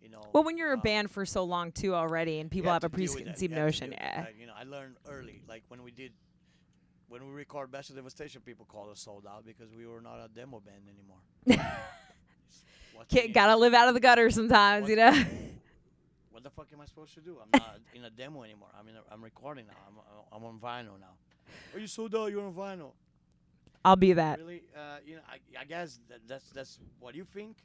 [0.02, 0.24] You know.
[0.32, 2.86] Well, when you're a um, band for so long too already, and people have a
[2.86, 3.14] with that.
[3.14, 4.26] preconceived have notion, yeah.
[4.38, 6.12] You know, I learned early, like when we did,
[7.08, 10.28] when we record Bestial Devastation, people called us sold out because we were not a
[10.28, 11.66] demo band anymore.
[13.08, 15.24] Can't, gotta live out of the gutter sometimes, What- you know.
[16.30, 17.38] What the fuck am I supposed to do?
[17.42, 18.68] I'm not in a demo anymore.
[18.78, 18.94] I'm in.
[18.94, 19.74] A, I'm recording now.
[19.88, 19.96] I'm.
[20.30, 21.16] I'm on vinyl now.
[21.74, 22.30] Are you sold out.
[22.30, 22.92] You're on vinyl.
[23.84, 24.38] I'll be that.
[24.38, 24.62] Really?
[24.76, 27.56] Uh, you know, I, I guess that, that's that's what you think.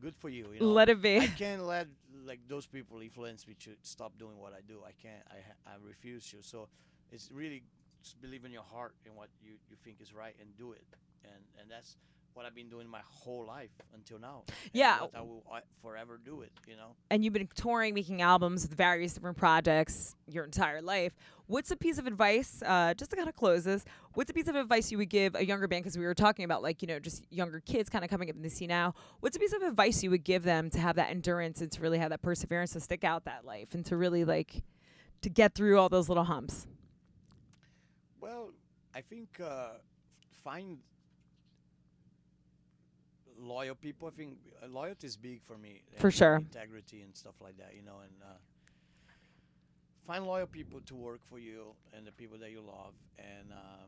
[0.00, 0.46] Good for you.
[0.52, 0.66] you know?
[0.66, 1.18] Let it be.
[1.18, 1.88] I can't let
[2.26, 4.80] like those people influence me to stop doing what I do.
[4.86, 5.22] I can't.
[5.30, 6.42] I I refuse to.
[6.42, 6.68] So
[7.10, 7.62] it's really
[8.02, 10.84] just believe in your heart and what you, you think is right and do it.
[11.24, 11.96] And and that's
[12.34, 14.44] what I've been doing my whole life until now.
[14.72, 14.98] Yeah.
[15.14, 15.44] I will
[15.82, 16.52] forever do it.
[16.66, 16.94] You know.
[17.10, 21.12] and you've been touring, making albums with various different projects your entire life.
[21.46, 24.46] What's a piece of advice, uh, just to kind of close this, what's a piece
[24.46, 25.82] of advice you would give a younger band?
[25.82, 28.36] Because we were talking about, like, you know, just younger kids kind of coming up
[28.36, 28.94] in the scene now.
[29.18, 31.80] What's a piece of advice you would give them to have that endurance and to
[31.80, 34.62] really have that perseverance to stick out that life and to really, like,
[35.22, 36.68] to get through all those little humps?
[38.20, 38.52] Well,
[38.94, 39.70] I think uh,
[40.44, 40.78] find
[43.40, 44.08] loyal people.
[44.08, 45.82] I think uh, loyalty is big for me.
[45.98, 46.36] For sure.
[46.36, 48.34] Integrity and stuff like that, you know, and uh,
[50.06, 53.86] find loyal people to work for you and the people that you love, and uh,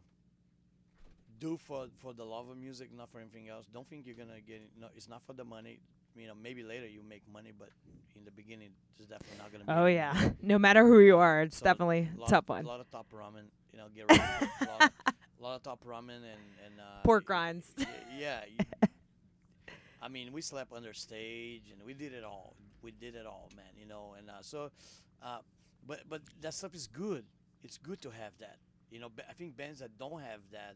[1.38, 3.66] do for for the love of music, not for anything else.
[3.72, 4.62] Don't think you're gonna get.
[4.80, 5.80] No, it's not for the money.
[6.14, 7.70] You know, maybe later you make money, but
[8.14, 9.64] in the beginning, it's definitely not gonna.
[9.64, 10.12] be Oh, yeah.
[10.12, 10.32] money.
[10.42, 12.64] No matter who you are, it's So, definitely a tough one.
[12.66, 14.42] A lot of top ramen, you know, get a, lot
[14.82, 14.90] of,
[15.40, 17.72] lot of top ramen and and uh, Pork rinds.
[17.78, 17.86] y-
[18.18, 18.40] Yeah.
[20.02, 22.56] I mean, we slept under stage and we did it all.
[22.82, 23.72] We did it all, man.
[23.78, 24.70] You know, and uh, so,
[25.22, 25.38] uh,
[25.86, 27.24] but but that stuff is good.
[27.62, 28.56] It's good to have that.
[28.90, 30.74] You know, I think bands that don't have that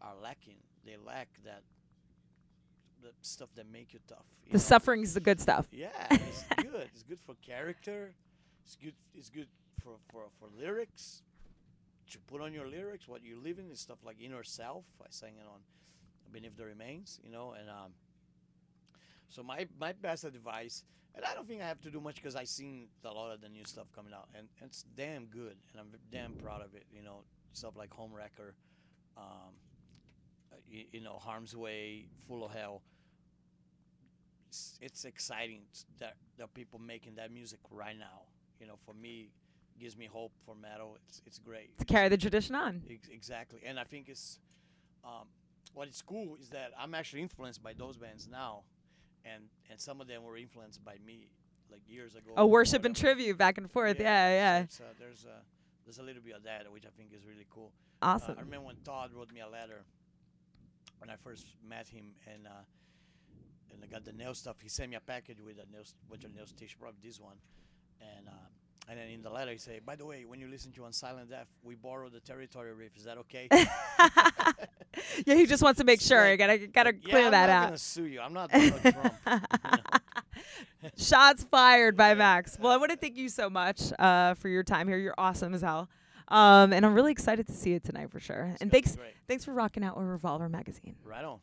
[0.00, 0.56] are lacking.
[0.86, 1.62] They lack that
[3.02, 4.24] the stuff that make you tough.
[4.46, 4.62] you The know?
[4.62, 5.66] suffering is the good stuff.
[5.70, 6.88] Yeah, it's good.
[6.94, 8.14] It's good for character.
[8.64, 8.94] It's good.
[9.14, 9.48] It's good
[9.82, 11.22] for for for lyrics.
[12.12, 14.86] To put on your lyrics, what you live in is stuff like inner self.
[15.02, 15.60] I sang it on
[16.32, 17.92] Beneath the Remains, you know, and um.
[19.28, 20.84] So my my best advice,
[21.14, 23.40] and I don't think I have to do much because I've seen a lot of
[23.40, 26.74] the new stuff coming out, and, and it's damn good, and I'm damn proud of
[26.74, 26.84] it.
[26.92, 28.54] You know, stuff like Home Wrecker,
[29.16, 29.54] um,
[30.68, 32.82] you, you know, Harm's Way, Full of Hell
[34.48, 35.62] it's, it's exciting
[35.98, 38.22] that that people making that music right now.
[38.60, 39.30] You know, for me,
[39.78, 40.96] gives me hope for metal.
[41.08, 41.76] It's it's great.
[41.78, 42.82] To carry the tradition on.
[42.90, 44.38] Ex- exactly, and I think it's
[45.04, 45.26] um,
[45.74, 48.62] What's cool is that I'm actually influenced by those bands now,
[49.34, 51.28] and and some of them were influenced by me
[51.70, 52.32] like years ago.
[52.36, 53.96] Oh, worship and tribute back and forth.
[53.96, 54.66] so Yeah, yeah.
[54.68, 55.42] So uh, there's a
[55.84, 57.72] there's a little bit of that which I think is really cool.
[58.02, 58.36] Uh, Awesome.
[58.38, 59.84] I remember when Todd wrote me a letter
[60.98, 62.64] when I first met him, and uh,
[63.72, 64.56] and I got the nail stuff.
[64.62, 67.36] He sent me a package with a nail, bunch of nail station, probably this one,
[68.00, 68.32] and uh,
[68.88, 71.30] and then in the letter he said, "By the way, when you listen to Unsilent
[71.30, 72.96] Death, we borrowed the territory riff.
[72.96, 73.48] Is that okay?"
[75.26, 76.22] yeah, he just wants to make It's sure.
[76.24, 77.64] like- gotta gotta yeah, clear I'm that not out.
[77.66, 78.20] gonna sue you.
[78.20, 79.14] I'm not Donald Trump.
[79.26, 80.90] you know?
[80.96, 82.14] Shots fired by Yeah.
[82.14, 82.58] Max.
[82.60, 84.98] Well, I want to thank you so much uh, for your time here.
[84.98, 85.88] You're awesome as hell.
[86.28, 88.50] Um, and I'm really excited to see it tonight for sure.
[88.52, 88.96] It's and thanks,
[89.28, 90.96] thanks for rocking out with Revolver Magazine.
[91.04, 91.38] Right on.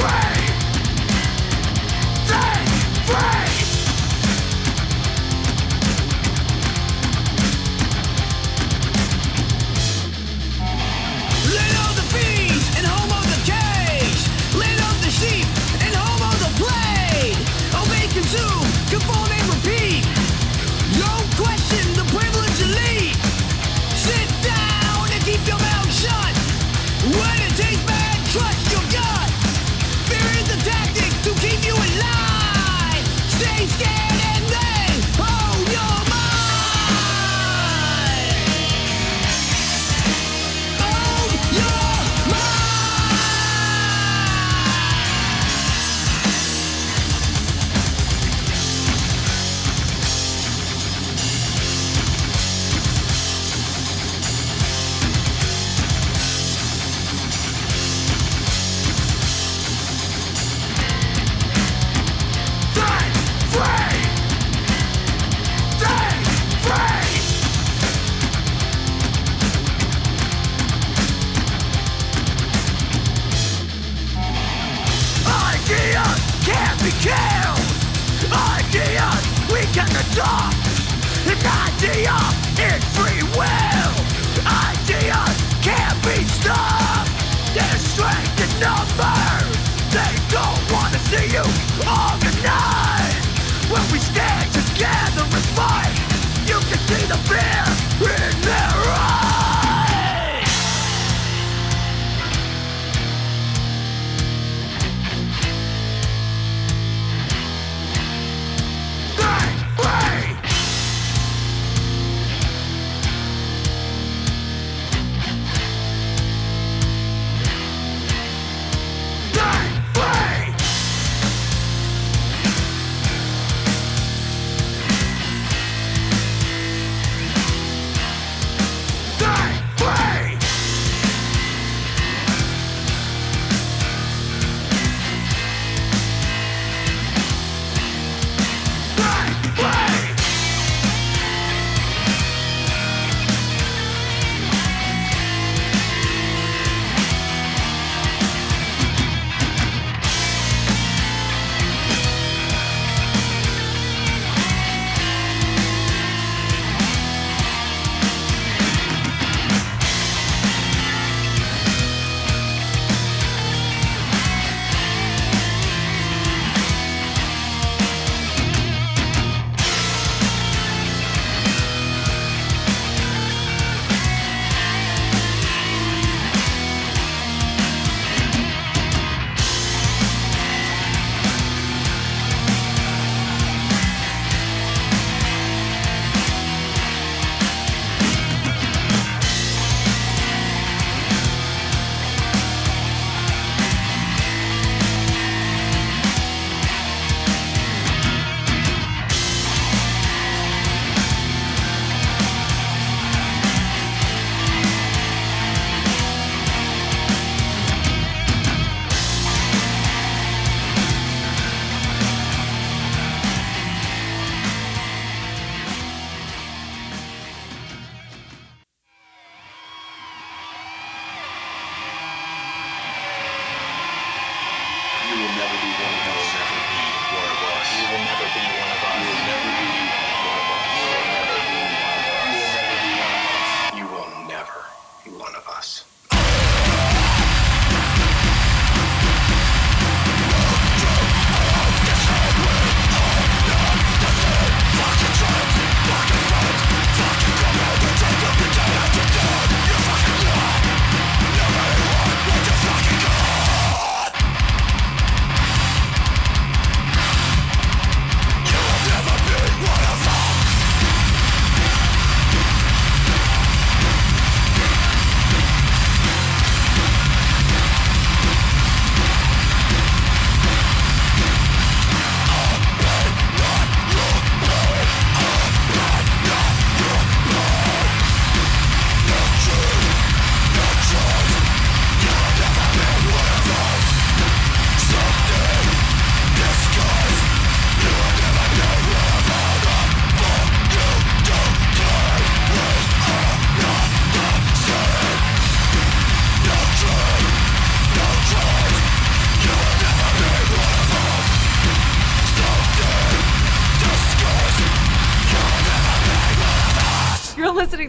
[0.00, 0.37] Lit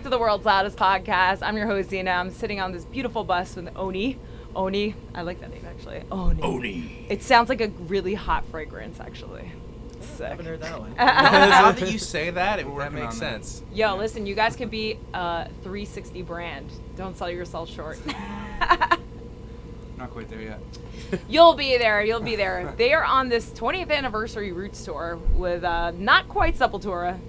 [0.09, 1.43] to the world's loudest podcast.
[1.43, 2.11] I'm your host, Zena.
[2.11, 4.17] I'm sitting on this beautiful bus with Oni.
[4.55, 4.95] Oni.
[5.13, 6.03] I like that name, actually.
[6.11, 6.41] Oni.
[6.41, 7.05] Oni.
[7.09, 9.51] It sounds like a really hot fragrance, actually.
[9.93, 10.29] It's sick.
[10.29, 10.95] haven't heard that one.
[10.97, 13.45] now that you say that, it, that makes on that.
[13.45, 13.61] sense.
[13.71, 16.71] Yo, listen, you guys could be a 360 brand.
[16.95, 17.99] Don't sell yourself short.
[19.97, 20.59] Not quite there yet.
[21.27, 22.03] You'll be there.
[22.03, 22.73] You'll be there.
[22.77, 27.19] They are on this 20th anniversary Roots tour with uh, not quite Sepultura.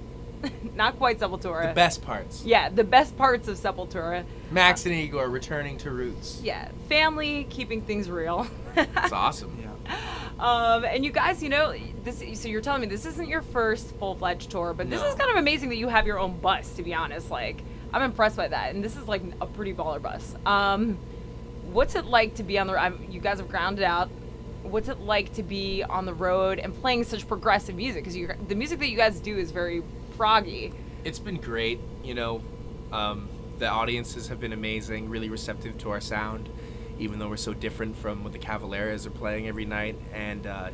[0.75, 1.69] not quite Sepultura.
[1.69, 2.45] The best parts.
[2.45, 4.25] Yeah, the best parts of Sepultura.
[4.51, 6.41] Max and Igor returning to roots.
[6.43, 8.47] Yeah, family, keeping things real.
[8.77, 9.57] It's awesome.
[9.61, 9.97] Yeah.
[10.39, 11.75] um, and you guys, you know,
[12.05, 12.23] this.
[12.41, 15.37] So you're telling me this isn't your first full-fledged tour, but this is kind of
[15.37, 16.71] amazing that you have your own bus.
[16.75, 17.63] To be honest, like
[17.93, 20.35] I'm impressed by that, and this is like a pretty baller bus.
[20.47, 20.99] Um,
[21.73, 22.81] what's it like to be on the?
[22.81, 24.11] I'm, you guys have grounded out.
[24.63, 28.05] What's it like to be on the road and playing such progressive music?
[28.05, 29.83] Because the music that you guys do is very
[30.21, 30.73] proggy.
[31.05, 31.81] It's been great.
[32.05, 32.43] You know,
[32.93, 36.49] um, the audiences have been amazing, really receptive to our sound,
[36.99, 39.97] even though we're so different from what the Cavaleras are playing every night.
[40.13, 40.71] And uh,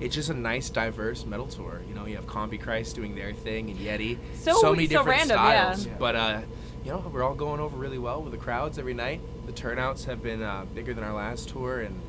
[0.00, 1.82] it's just a nice, diverse metal tour.
[1.88, 4.18] You know, you have Combichrist doing their thing and Yeti.
[4.34, 5.86] So- many so different random, styles.
[5.86, 5.92] Yeah.
[5.98, 6.40] But uh,
[6.84, 9.20] you know, we're all going over really well with the crowds every night.
[9.46, 12.00] The turnouts have been uh, bigger than our last tour and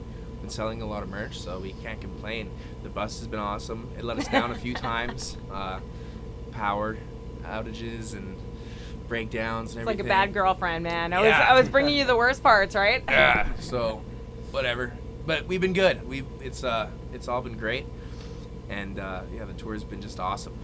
[0.41, 2.51] been selling a lot of merch, so we can't complain.
[2.83, 3.89] The bus has been awesome.
[3.97, 5.35] It let us down a few times.
[5.51, 5.79] Uh,
[6.57, 6.97] power
[7.43, 8.35] outages and
[9.07, 11.13] breakdowns and It's like a bad girlfriend, man.
[11.13, 13.03] I was, I was bringing you the worst parts, right?
[13.09, 13.47] Yeah.
[13.59, 14.01] So,
[14.51, 14.91] whatever.
[15.25, 16.07] But we've been good.
[16.07, 17.85] We it's uh it's all been great,
[18.69, 20.57] and uh, yeah, the tour's been just awesome.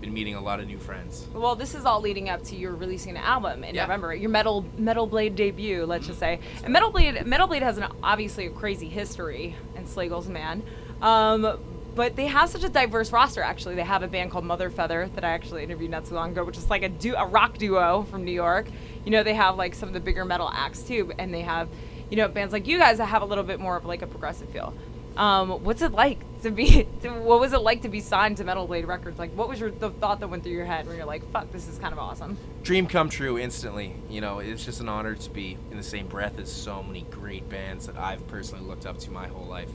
[0.00, 1.26] Been meeting a lot of new friends.
[1.34, 3.82] Well, this is all leading up to your releasing an album in Yeah.
[3.82, 6.38] November, your Metal Metal Blade debut, let's just say.
[6.62, 10.62] And Metal Blade Metal Blade has an obviously a crazy history and Slagel's Man.
[11.02, 11.58] Um,
[11.98, 13.74] but they have such a diverse roster actually.
[13.74, 16.44] They have a band called Mother Feather that I actually interviewed not too long ago,
[16.44, 18.68] which is like a du- a rock duo from New York.
[19.04, 21.68] You know, they have like some of the bigger metal acts too, and they have,
[22.08, 24.06] you know, bands like you guys that have a little bit more of like a
[24.06, 24.72] progressive feel.
[25.16, 26.86] Um, what's it like to be?
[27.02, 29.18] To, what was it like to be signed to Metal Blade Records?
[29.18, 31.50] Like, what was your the thought that went through your head when you're like, "Fuck,
[31.50, 33.96] this is kind of awesome." Dream come true instantly.
[34.08, 37.02] You know, it's just an honor to be in the same breath as so many
[37.10, 39.70] great bands that I've personally looked up to my whole life.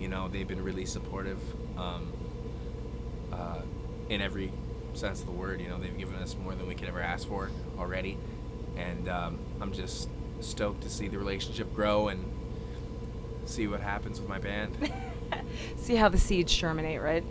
[0.00, 1.38] You know, they've been really supportive
[1.76, 2.12] um,
[3.32, 3.62] uh,
[4.08, 4.52] in every
[4.94, 5.60] sense of the word.
[5.60, 8.18] You know, they've given us more than we could ever ask for already,
[8.76, 10.08] and um, I'm just
[10.40, 12.24] stoked to see the relationship grow and
[13.46, 14.76] see what happens with my band.
[15.76, 17.24] See how the seeds germinate, right?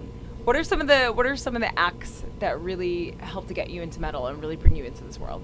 [0.44, 3.54] What are some of the What are some of the acts that really help to
[3.54, 5.42] get you into metal and really bring you into this world?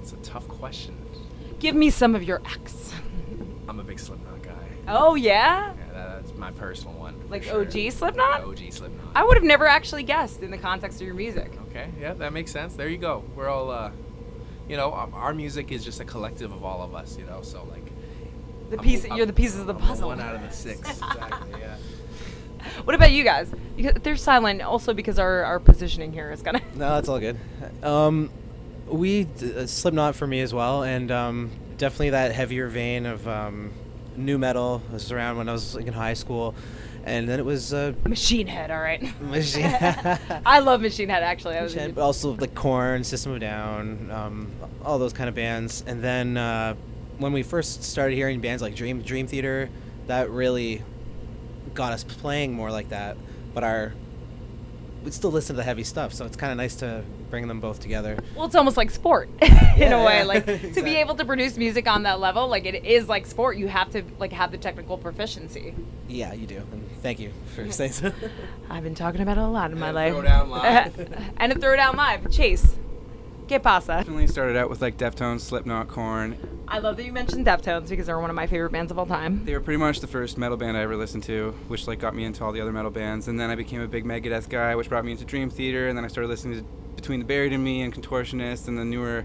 [0.00, 0.96] it's a tough question.
[1.60, 2.92] Give me some of your acts.
[3.68, 4.41] I'm a big Slipknot.
[4.88, 7.14] Oh yeah, Yeah, that, that's my personal one.
[7.30, 7.60] like sure.
[7.62, 8.42] OG Slipknot.
[8.44, 9.12] OG Slipknot.
[9.14, 11.52] I would have never actually guessed in the context of your music.
[11.70, 12.74] Okay, yeah, that makes sense.
[12.74, 13.22] There you go.
[13.36, 13.90] We're all, uh,
[14.68, 17.42] you know, our music is just a collective of all of us, you know.
[17.42, 17.84] So like,
[18.70, 20.08] The I'm- piece, I'm- you're the pieces of the I'm puzzle.
[20.08, 20.80] One out of the six.
[20.90, 21.60] exactly.
[21.60, 21.76] Yeah.
[22.84, 23.50] What about you guys?
[23.76, 26.60] Because they're silent, also because our, our positioning here is gonna.
[26.74, 27.36] No, that's all good.
[27.82, 28.30] Um,
[28.86, 33.26] we d- uh, Slipknot for me as well, and um, definitely that heavier vein of
[33.26, 33.72] um,
[34.16, 36.54] nu metal was around when I was like, in high school,
[37.04, 39.02] and then it was uh, Machine Head, all right.
[39.20, 39.64] Machine-
[40.46, 41.56] I love Machine Head actually.
[41.56, 44.52] I was but also like Korn, System of Down, um,
[44.84, 46.74] all those kind of bands, and then uh,
[47.18, 49.70] when we first started hearing bands like Dream Dream Theater,
[50.06, 50.82] that really
[51.74, 53.16] got us playing more like that.
[53.54, 53.92] But our
[55.04, 57.02] we still listen to the heavy stuff, so it's kind of nice to
[57.32, 58.16] bring them both together.
[58.36, 59.50] Well, it's almost like sport in
[59.92, 60.18] a way.
[60.18, 60.24] yeah.
[60.24, 63.56] Like to be able to produce music on that level, like it is like sport.
[63.56, 65.74] You have to like have the technical proficiency.
[66.08, 66.58] Yeah, you do.
[66.70, 68.12] And thank you for saying so.
[68.70, 70.12] I've been talking about it a lot in my And life.
[70.14, 71.32] Throwdown Live.
[71.38, 72.30] and a throwdown live.
[72.30, 72.76] Chase,
[73.48, 73.96] que pasa?
[73.96, 76.36] Definitely started out with like Deftones, Slipknot, Korn.
[76.68, 79.06] I love that you mentioned Deftones because they're one of my favorite bands of all
[79.06, 79.44] time.
[79.46, 82.14] They were pretty much the first metal band I ever listened to, which like got
[82.14, 83.26] me into all the other metal bands.
[83.28, 85.88] And then I became a big Megadeth guy, which brought me into Dream Theater.
[85.88, 86.66] And then I started listening to
[87.02, 89.24] Between the Buried and Me and Contortionist and the newer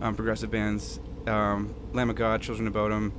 [0.00, 3.12] um, progressive bands, um, Lamb of God, Children of Bodom,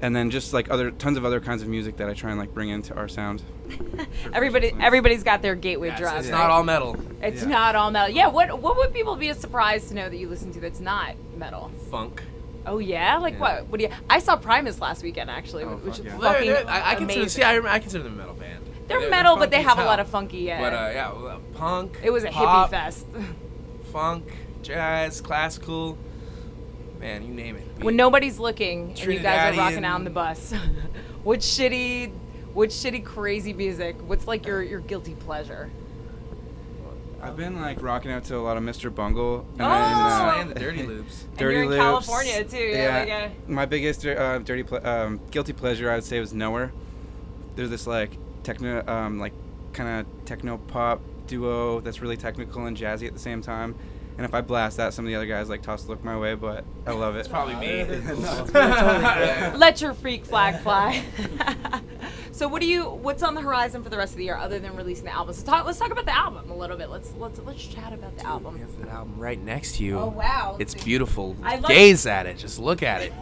[0.00, 2.38] and then just like other tons of other kinds of music that I try and
[2.40, 3.44] like bring into our sound.
[4.32, 6.18] Everybody, everybody's got their gateway Yeah, it's, drug.
[6.18, 6.36] it's right?
[6.38, 6.96] not all metal.
[7.22, 7.48] It's Yeah.
[7.48, 8.12] not all metal.
[8.12, 8.26] Yeah.
[8.26, 11.70] What What would people be surprised to know that you listen to that's not metal?
[11.92, 12.24] Funk.
[12.66, 13.18] Oh yeah.
[13.18, 13.40] Like Yeah.
[13.40, 13.66] what?
[13.68, 13.92] What do you?
[14.10, 16.18] I saw Primus last weekend actually, Oh, which fuck is yeah.
[16.18, 17.20] Fucking they're- I, I consider.
[17.20, 17.28] amazing.
[17.28, 18.34] See, I, I consider them a metal
[18.92, 19.02] band.
[19.04, 20.38] They're metal, but they have as a lot of funky.
[20.38, 20.60] Yeah.
[20.60, 21.98] But uh, yeah, well, uh, punk.
[22.02, 23.06] it was a pop, hippie fest.
[23.92, 24.24] Funk,
[24.62, 25.98] jazz, classical.
[26.98, 27.84] Man, you name it.
[27.84, 30.52] when nobody's looking and you guys are rocking out on the bus.
[31.24, 32.12] what shitty,
[32.54, 33.96] what shitty crazy music?
[34.06, 35.70] What's like your your guilty pleasure?
[37.20, 38.92] I've been like rocking out to a lot of Mr.
[38.92, 39.66] Bungle and Oh!
[39.66, 41.24] then and the Dirty Loops.
[41.30, 41.82] And Dirty you're in Loops.
[41.82, 46.04] California, too, yeah, like, uh, My biggest uh, dirty ple- um, guilty pleasure I would
[46.04, 46.72] say was Knower.
[47.54, 49.32] There's this like techno um, like
[49.72, 53.74] kind of techno pop duo that's really technical and jazzy at the same time.
[54.18, 56.18] And if I blast that, some of the other guys like toss a look my
[56.18, 57.20] way, but I love it.
[57.20, 57.82] It's probably me.
[59.56, 61.02] Let your freak flag fly.
[62.30, 64.58] so what do you what's on the horizon for the rest of the year other
[64.58, 65.34] than releasing the album?
[65.34, 66.90] So talk, let's talk about the album a little bit.
[66.90, 68.58] Let's let's let's chat about the We album.
[68.58, 69.98] have the album right next to you.
[69.98, 70.56] Oh, wow.
[70.60, 71.34] It's beautiful.
[71.42, 72.36] I love- Gaze at it.
[72.36, 73.12] Just look at it.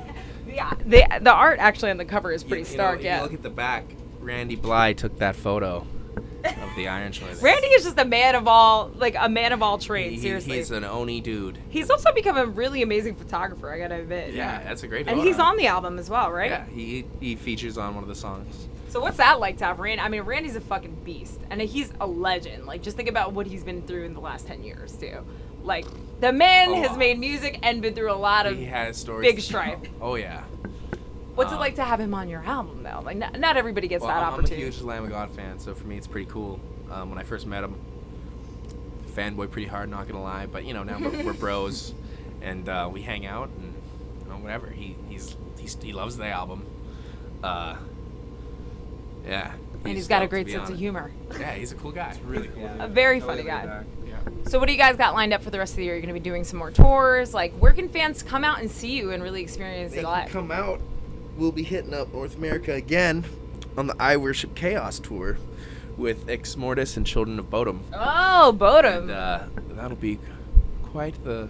[0.49, 2.99] Yeah, the the art actually on the cover is pretty You- you stark.
[2.99, 3.19] if yeah.
[3.19, 3.85] You look at the back.
[4.21, 5.87] Randy Blythe took that photo
[6.45, 7.29] of the Iron Shore.
[7.43, 10.17] Randy is just a man of all like a man of all trades.
[10.17, 10.57] he- seriously.
[10.59, 11.59] he's an Oni dude.
[11.69, 13.71] He's also become a really amazing photographer.
[13.73, 14.35] I gotta admit.
[14.35, 15.07] Yeah, that's a great.
[15.09, 15.23] And photo.
[15.29, 16.51] he's on the album as well, right?
[16.51, 18.69] Yeah, he he features on one of the songs.
[18.89, 20.03] So what's that like to have Randy?
[20.03, 22.67] I mean, Randy's a fucking beast, and he's a legend.
[22.67, 25.25] Like, just think about what he's been through in the last ten years too.
[25.63, 25.87] Like,
[26.21, 28.57] the man Oh, has made music and been through a lot of.
[28.57, 29.31] He has stories.
[29.31, 29.79] big strife.
[30.01, 30.43] Oh yeah.
[31.41, 33.01] What's it um, like to have him on your album though?
[33.03, 35.59] Like, not, not everybody gets Well, that I'm, I'm a huge Lamb of God fan,
[35.59, 36.61] so for me it's pretty cool.
[36.91, 37.77] Um, when I first met him,
[39.17, 41.95] fanboy pretty hard, not gonna lie, but you know now we're, we're bros,
[42.43, 43.75] and uh, we hang out and
[44.23, 44.69] you know whatever.
[44.69, 46.67] He he's, he's he loves the album.
[47.43, 47.77] Uh,
[49.27, 49.55] yeah.
[49.85, 51.11] and he's got a great sense of humor.
[51.39, 52.19] Yeah, he's a cool guy.
[52.23, 52.71] really cool.
[52.79, 53.85] A very Totally funny guy.
[54.07, 54.19] Yeah.
[54.47, 55.95] So what do you guys got lined up for the rest of the year?
[55.95, 57.33] You're gonna be doing some more tours.
[57.33, 60.11] Like, where can fans come out and see you and really experience They it can
[60.11, 60.29] live?
[60.29, 60.81] come out.
[61.41, 63.25] We'll be hitting up North America again
[63.75, 65.39] on the I Worship Chaos tour.
[65.97, 67.81] with Exmortus and Children of Bodom.
[67.95, 69.05] Oh, Bodom.
[69.05, 70.19] And uh, that'll be
[70.83, 71.49] quite the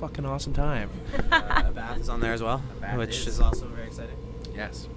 [0.00, 0.88] fucking awesome time.
[1.30, 3.26] uh, Bath is on there as well, Bath which is.
[3.28, 4.16] is also very exciting.
[4.54, 4.88] Yes.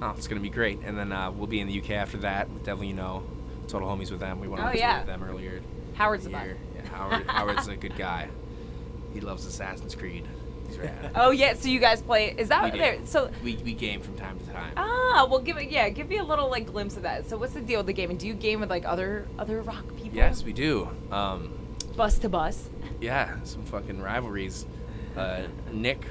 [0.00, 0.80] Oh, it's gonna be great.
[0.84, 3.22] And then uh, we'll be in the UK after that with Devil You Know,
[3.68, 4.40] Total Homies with them.
[4.40, 4.98] We went on Oh, a tour yeah.
[4.98, 5.60] with them earlier.
[5.94, 7.26] Howard's the the Yeah, Howard.
[7.26, 8.28] Howard's a good guy.
[9.12, 10.26] He loves Assassin's Creed.
[10.74, 11.10] He's rad.
[11.16, 12.34] Oh yeah, so you guys play?
[12.36, 12.78] Is that We do.
[12.78, 12.98] there?
[13.04, 14.72] So we, we game from time to time.
[14.76, 17.28] ah, well, give it yeah, give me a little like glimpse of that.
[17.28, 18.16] So what's the deal with the gaming?
[18.16, 20.16] Do you game with like other other rock people?
[20.16, 20.88] Yes, we do.
[21.10, 21.52] Um,
[21.96, 22.68] Bus to bus.
[23.00, 24.66] yeah, some fucking rivalries.
[25.16, 26.04] Uh, Nick,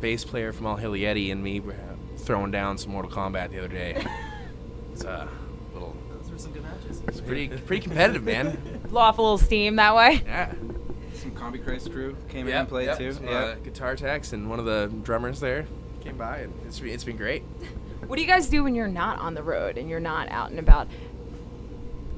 [0.00, 1.76] bass player from All Hilly Eddie, and me were
[2.16, 4.02] throwing down some Mortal Kombat the other day.
[4.92, 5.28] it's a
[5.74, 5.94] little.
[6.22, 7.02] Those were some good matches.
[7.08, 8.80] It's pretty pretty competitive, man.
[8.88, 10.22] Blow off a little steam that way.
[10.24, 10.54] Yeah.
[11.40, 13.12] Some Combichrist crew came in and played yep, too.
[13.12, 13.32] Some, Yeah.
[13.32, 15.66] uh, guitar techs and one of the drummers there
[16.02, 17.42] came by, and it's it's been great.
[18.06, 20.50] What do you guys do when you're not on the road and you're not out
[20.50, 20.88] and about?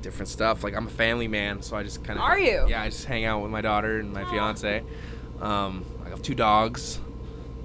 [0.00, 0.64] Different stuff.
[0.64, 2.24] Like I'm a family man, so I just kind of.
[2.24, 2.66] Are you?
[2.68, 4.82] Yeah, I just hang out with my daughter and my fiance.
[5.40, 6.98] Um, I have two dogs.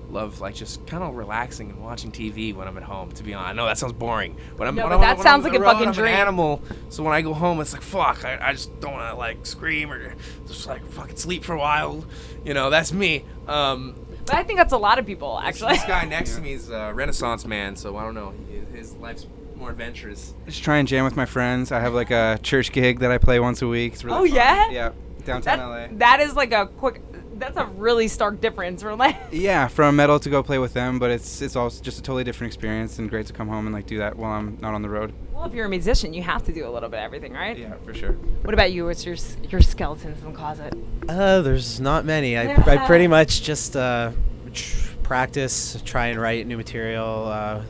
[0.09, 3.11] Love like just kind of relaxing and watching TV when I'm at home.
[3.11, 4.75] To be honest, I know that sounds boring, but I'm.
[4.75, 6.07] No, when but I'm- that when sounds I'm like a road, fucking I'm dream.
[6.13, 6.61] An animal.
[6.89, 8.23] So when I go home, it's like fuck.
[8.23, 10.13] I, I just don't want to like scream or
[10.47, 12.05] just like fucking sleep for a while.
[12.45, 13.25] You know, that's me.
[13.47, 13.95] Um,
[14.25, 15.73] But I think that's a lot of people actually.
[15.73, 18.33] This guy next to me is a Renaissance man, so I don't know.
[18.49, 20.33] His- His life's more adventurous.
[20.45, 21.71] Just try and jam with my friends.
[21.71, 23.93] I have like a church gig that I play once a week.
[23.93, 24.35] It's really Oh, fun.
[24.35, 24.69] yeah?
[24.69, 24.91] Yeah,
[25.25, 25.75] downtown LA.
[25.87, 27.01] that, that is like a quick.
[27.39, 29.15] That's a really stark difference from like.
[29.31, 32.23] Yeah, from metal to go play with them, but it's it's also just a totally
[32.23, 34.81] different experience and great to come home and like do that while I'm not on
[34.81, 35.13] the road.
[35.33, 37.57] Well, if you're a musician, you have to do a little bit of everything, right?
[37.57, 38.13] Yeah, for sure.
[38.13, 38.85] What about you?
[38.85, 39.15] What's your
[39.49, 40.73] your skeletons in the closet?
[41.07, 42.37] Uh, there's not many.
[42.37, 44.11] I, I pretty much just uh,
[44.53, 47.61] tr- practice, try and write new material, uh,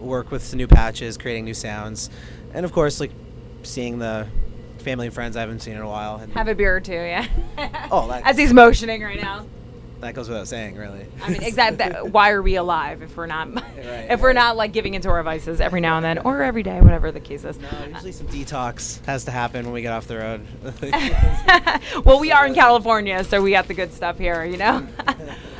[0.00, 2.10] work with some new patches, creating new sounds,
[2.52, 3.12] and of course, like
[3.62, 4.26] seeing the
[4.84, 6.16] family and friends I haven't seen in a while.
[6.16, 7.26] And Have a beer or two, yeah.
[7.90, 9.46] Oh, that- as he's motioning right now.
[10.00, 11.06] that goes without saying, really.
[11.22, 11.86] I mean, exactly.
[12.10, 13.64] Why are we alive if we're not, Right,
[14.10, 16.80] if we're not like giving into our vices every now and then, or every day,
[16.80, 17.58] whatever the case is.
[17.58, 20.46] No, usually some detox has to happen when we get off the road.
[22.04, 24.76] well, we are in California, so we got the good stuff here, you know.
[24.76, 24.88] um,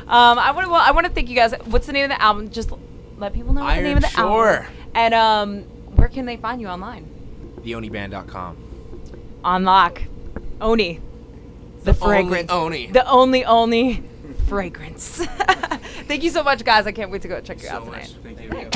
[0.07, 0.71] I want to.
[0.71, 1.53] Well, I want to thank you guys.
[1.65, 2.49] What's the name of the album?
[2.51, 2.71] Just
[3.17, 4.53] let people know what the name of the Iron Shore.
[4.57, 4.73] album.
[4.93, 5.61] And um,
[5.95, 7.07] where can they find you online?
[7.61, 8.57] TheOniband.com.
[9.45, 10.01] On lock,
[10.59, 10.99] Oni,
[11.83, 12.87] the, The only fragrance, Oni.
[12.87, 14.03] the only only
[14.47, 15.23] fragrance.
[16.07, 16.87] thank you so much, guys.
[16.87, 18.75] I can't wait to go check you so out tonight.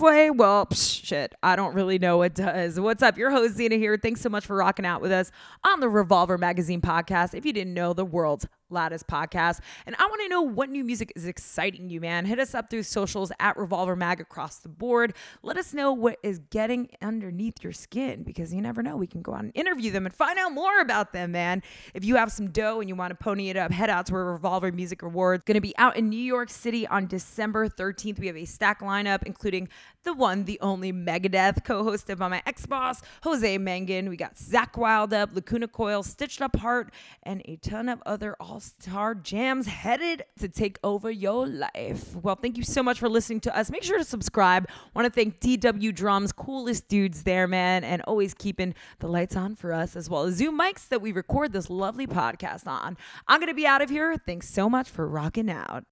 [0.00, 2.80] Well, psh, shit, I don't really know what does.
[2.80, 3.18] What's up?
[3.18, 3.96] Your host, Zena here.
[3.96, 5.30] Thanks so much for rocking out with us
[5.64, 7.34] on the Revolver Magazine podcast.
[7.34, 9.60] If you didn't know, the world's loudest podcast.
[9.86, 12.26] And I want to know what new music is exciting you, man.
[12.26, 15.14] Hit us up through socials at Revolver Mag across the board.
[15.42, 18.96] Let us know what is getting underneath your skin because you never know.
[18.96, 21.62] We can go out and interview them and find out more about them, man.
[21.94, 24.14] If you have some dough and you want to pony it up, head out to
[24.14, 25.44] our Revolver Music Awards.
[25.44, 28.18] Going to be out in New York City on December 13th.
[28.18, 29.68] We have a stack lineup, including
[30.04, 34.08] the one, the only Megadeth, co-hosted by my ex-boss, Jose Mangin.
[34.08, 36.92] We got Zakk Wylde Up, Lacuna Coil, Stitched Up Heart,
[37.22, 42.14] and a ton of other all-star jams headed to take over your life.
[42.16, 43.70] Well, thank you so much for listening to us.
[43.70, 44.68] Make sure to subscribe.
[44.94, 49.54] Want to thank DW Drums, coolest dudes there, man, and always keeping the lights on
[49.54, 52.96] for us, as well as Zoom mics that we record this lovely podcast on.
[53.28, 54.16] I'm going to be out of here.
[54.16, 55.84] Thanks so much for rocking out.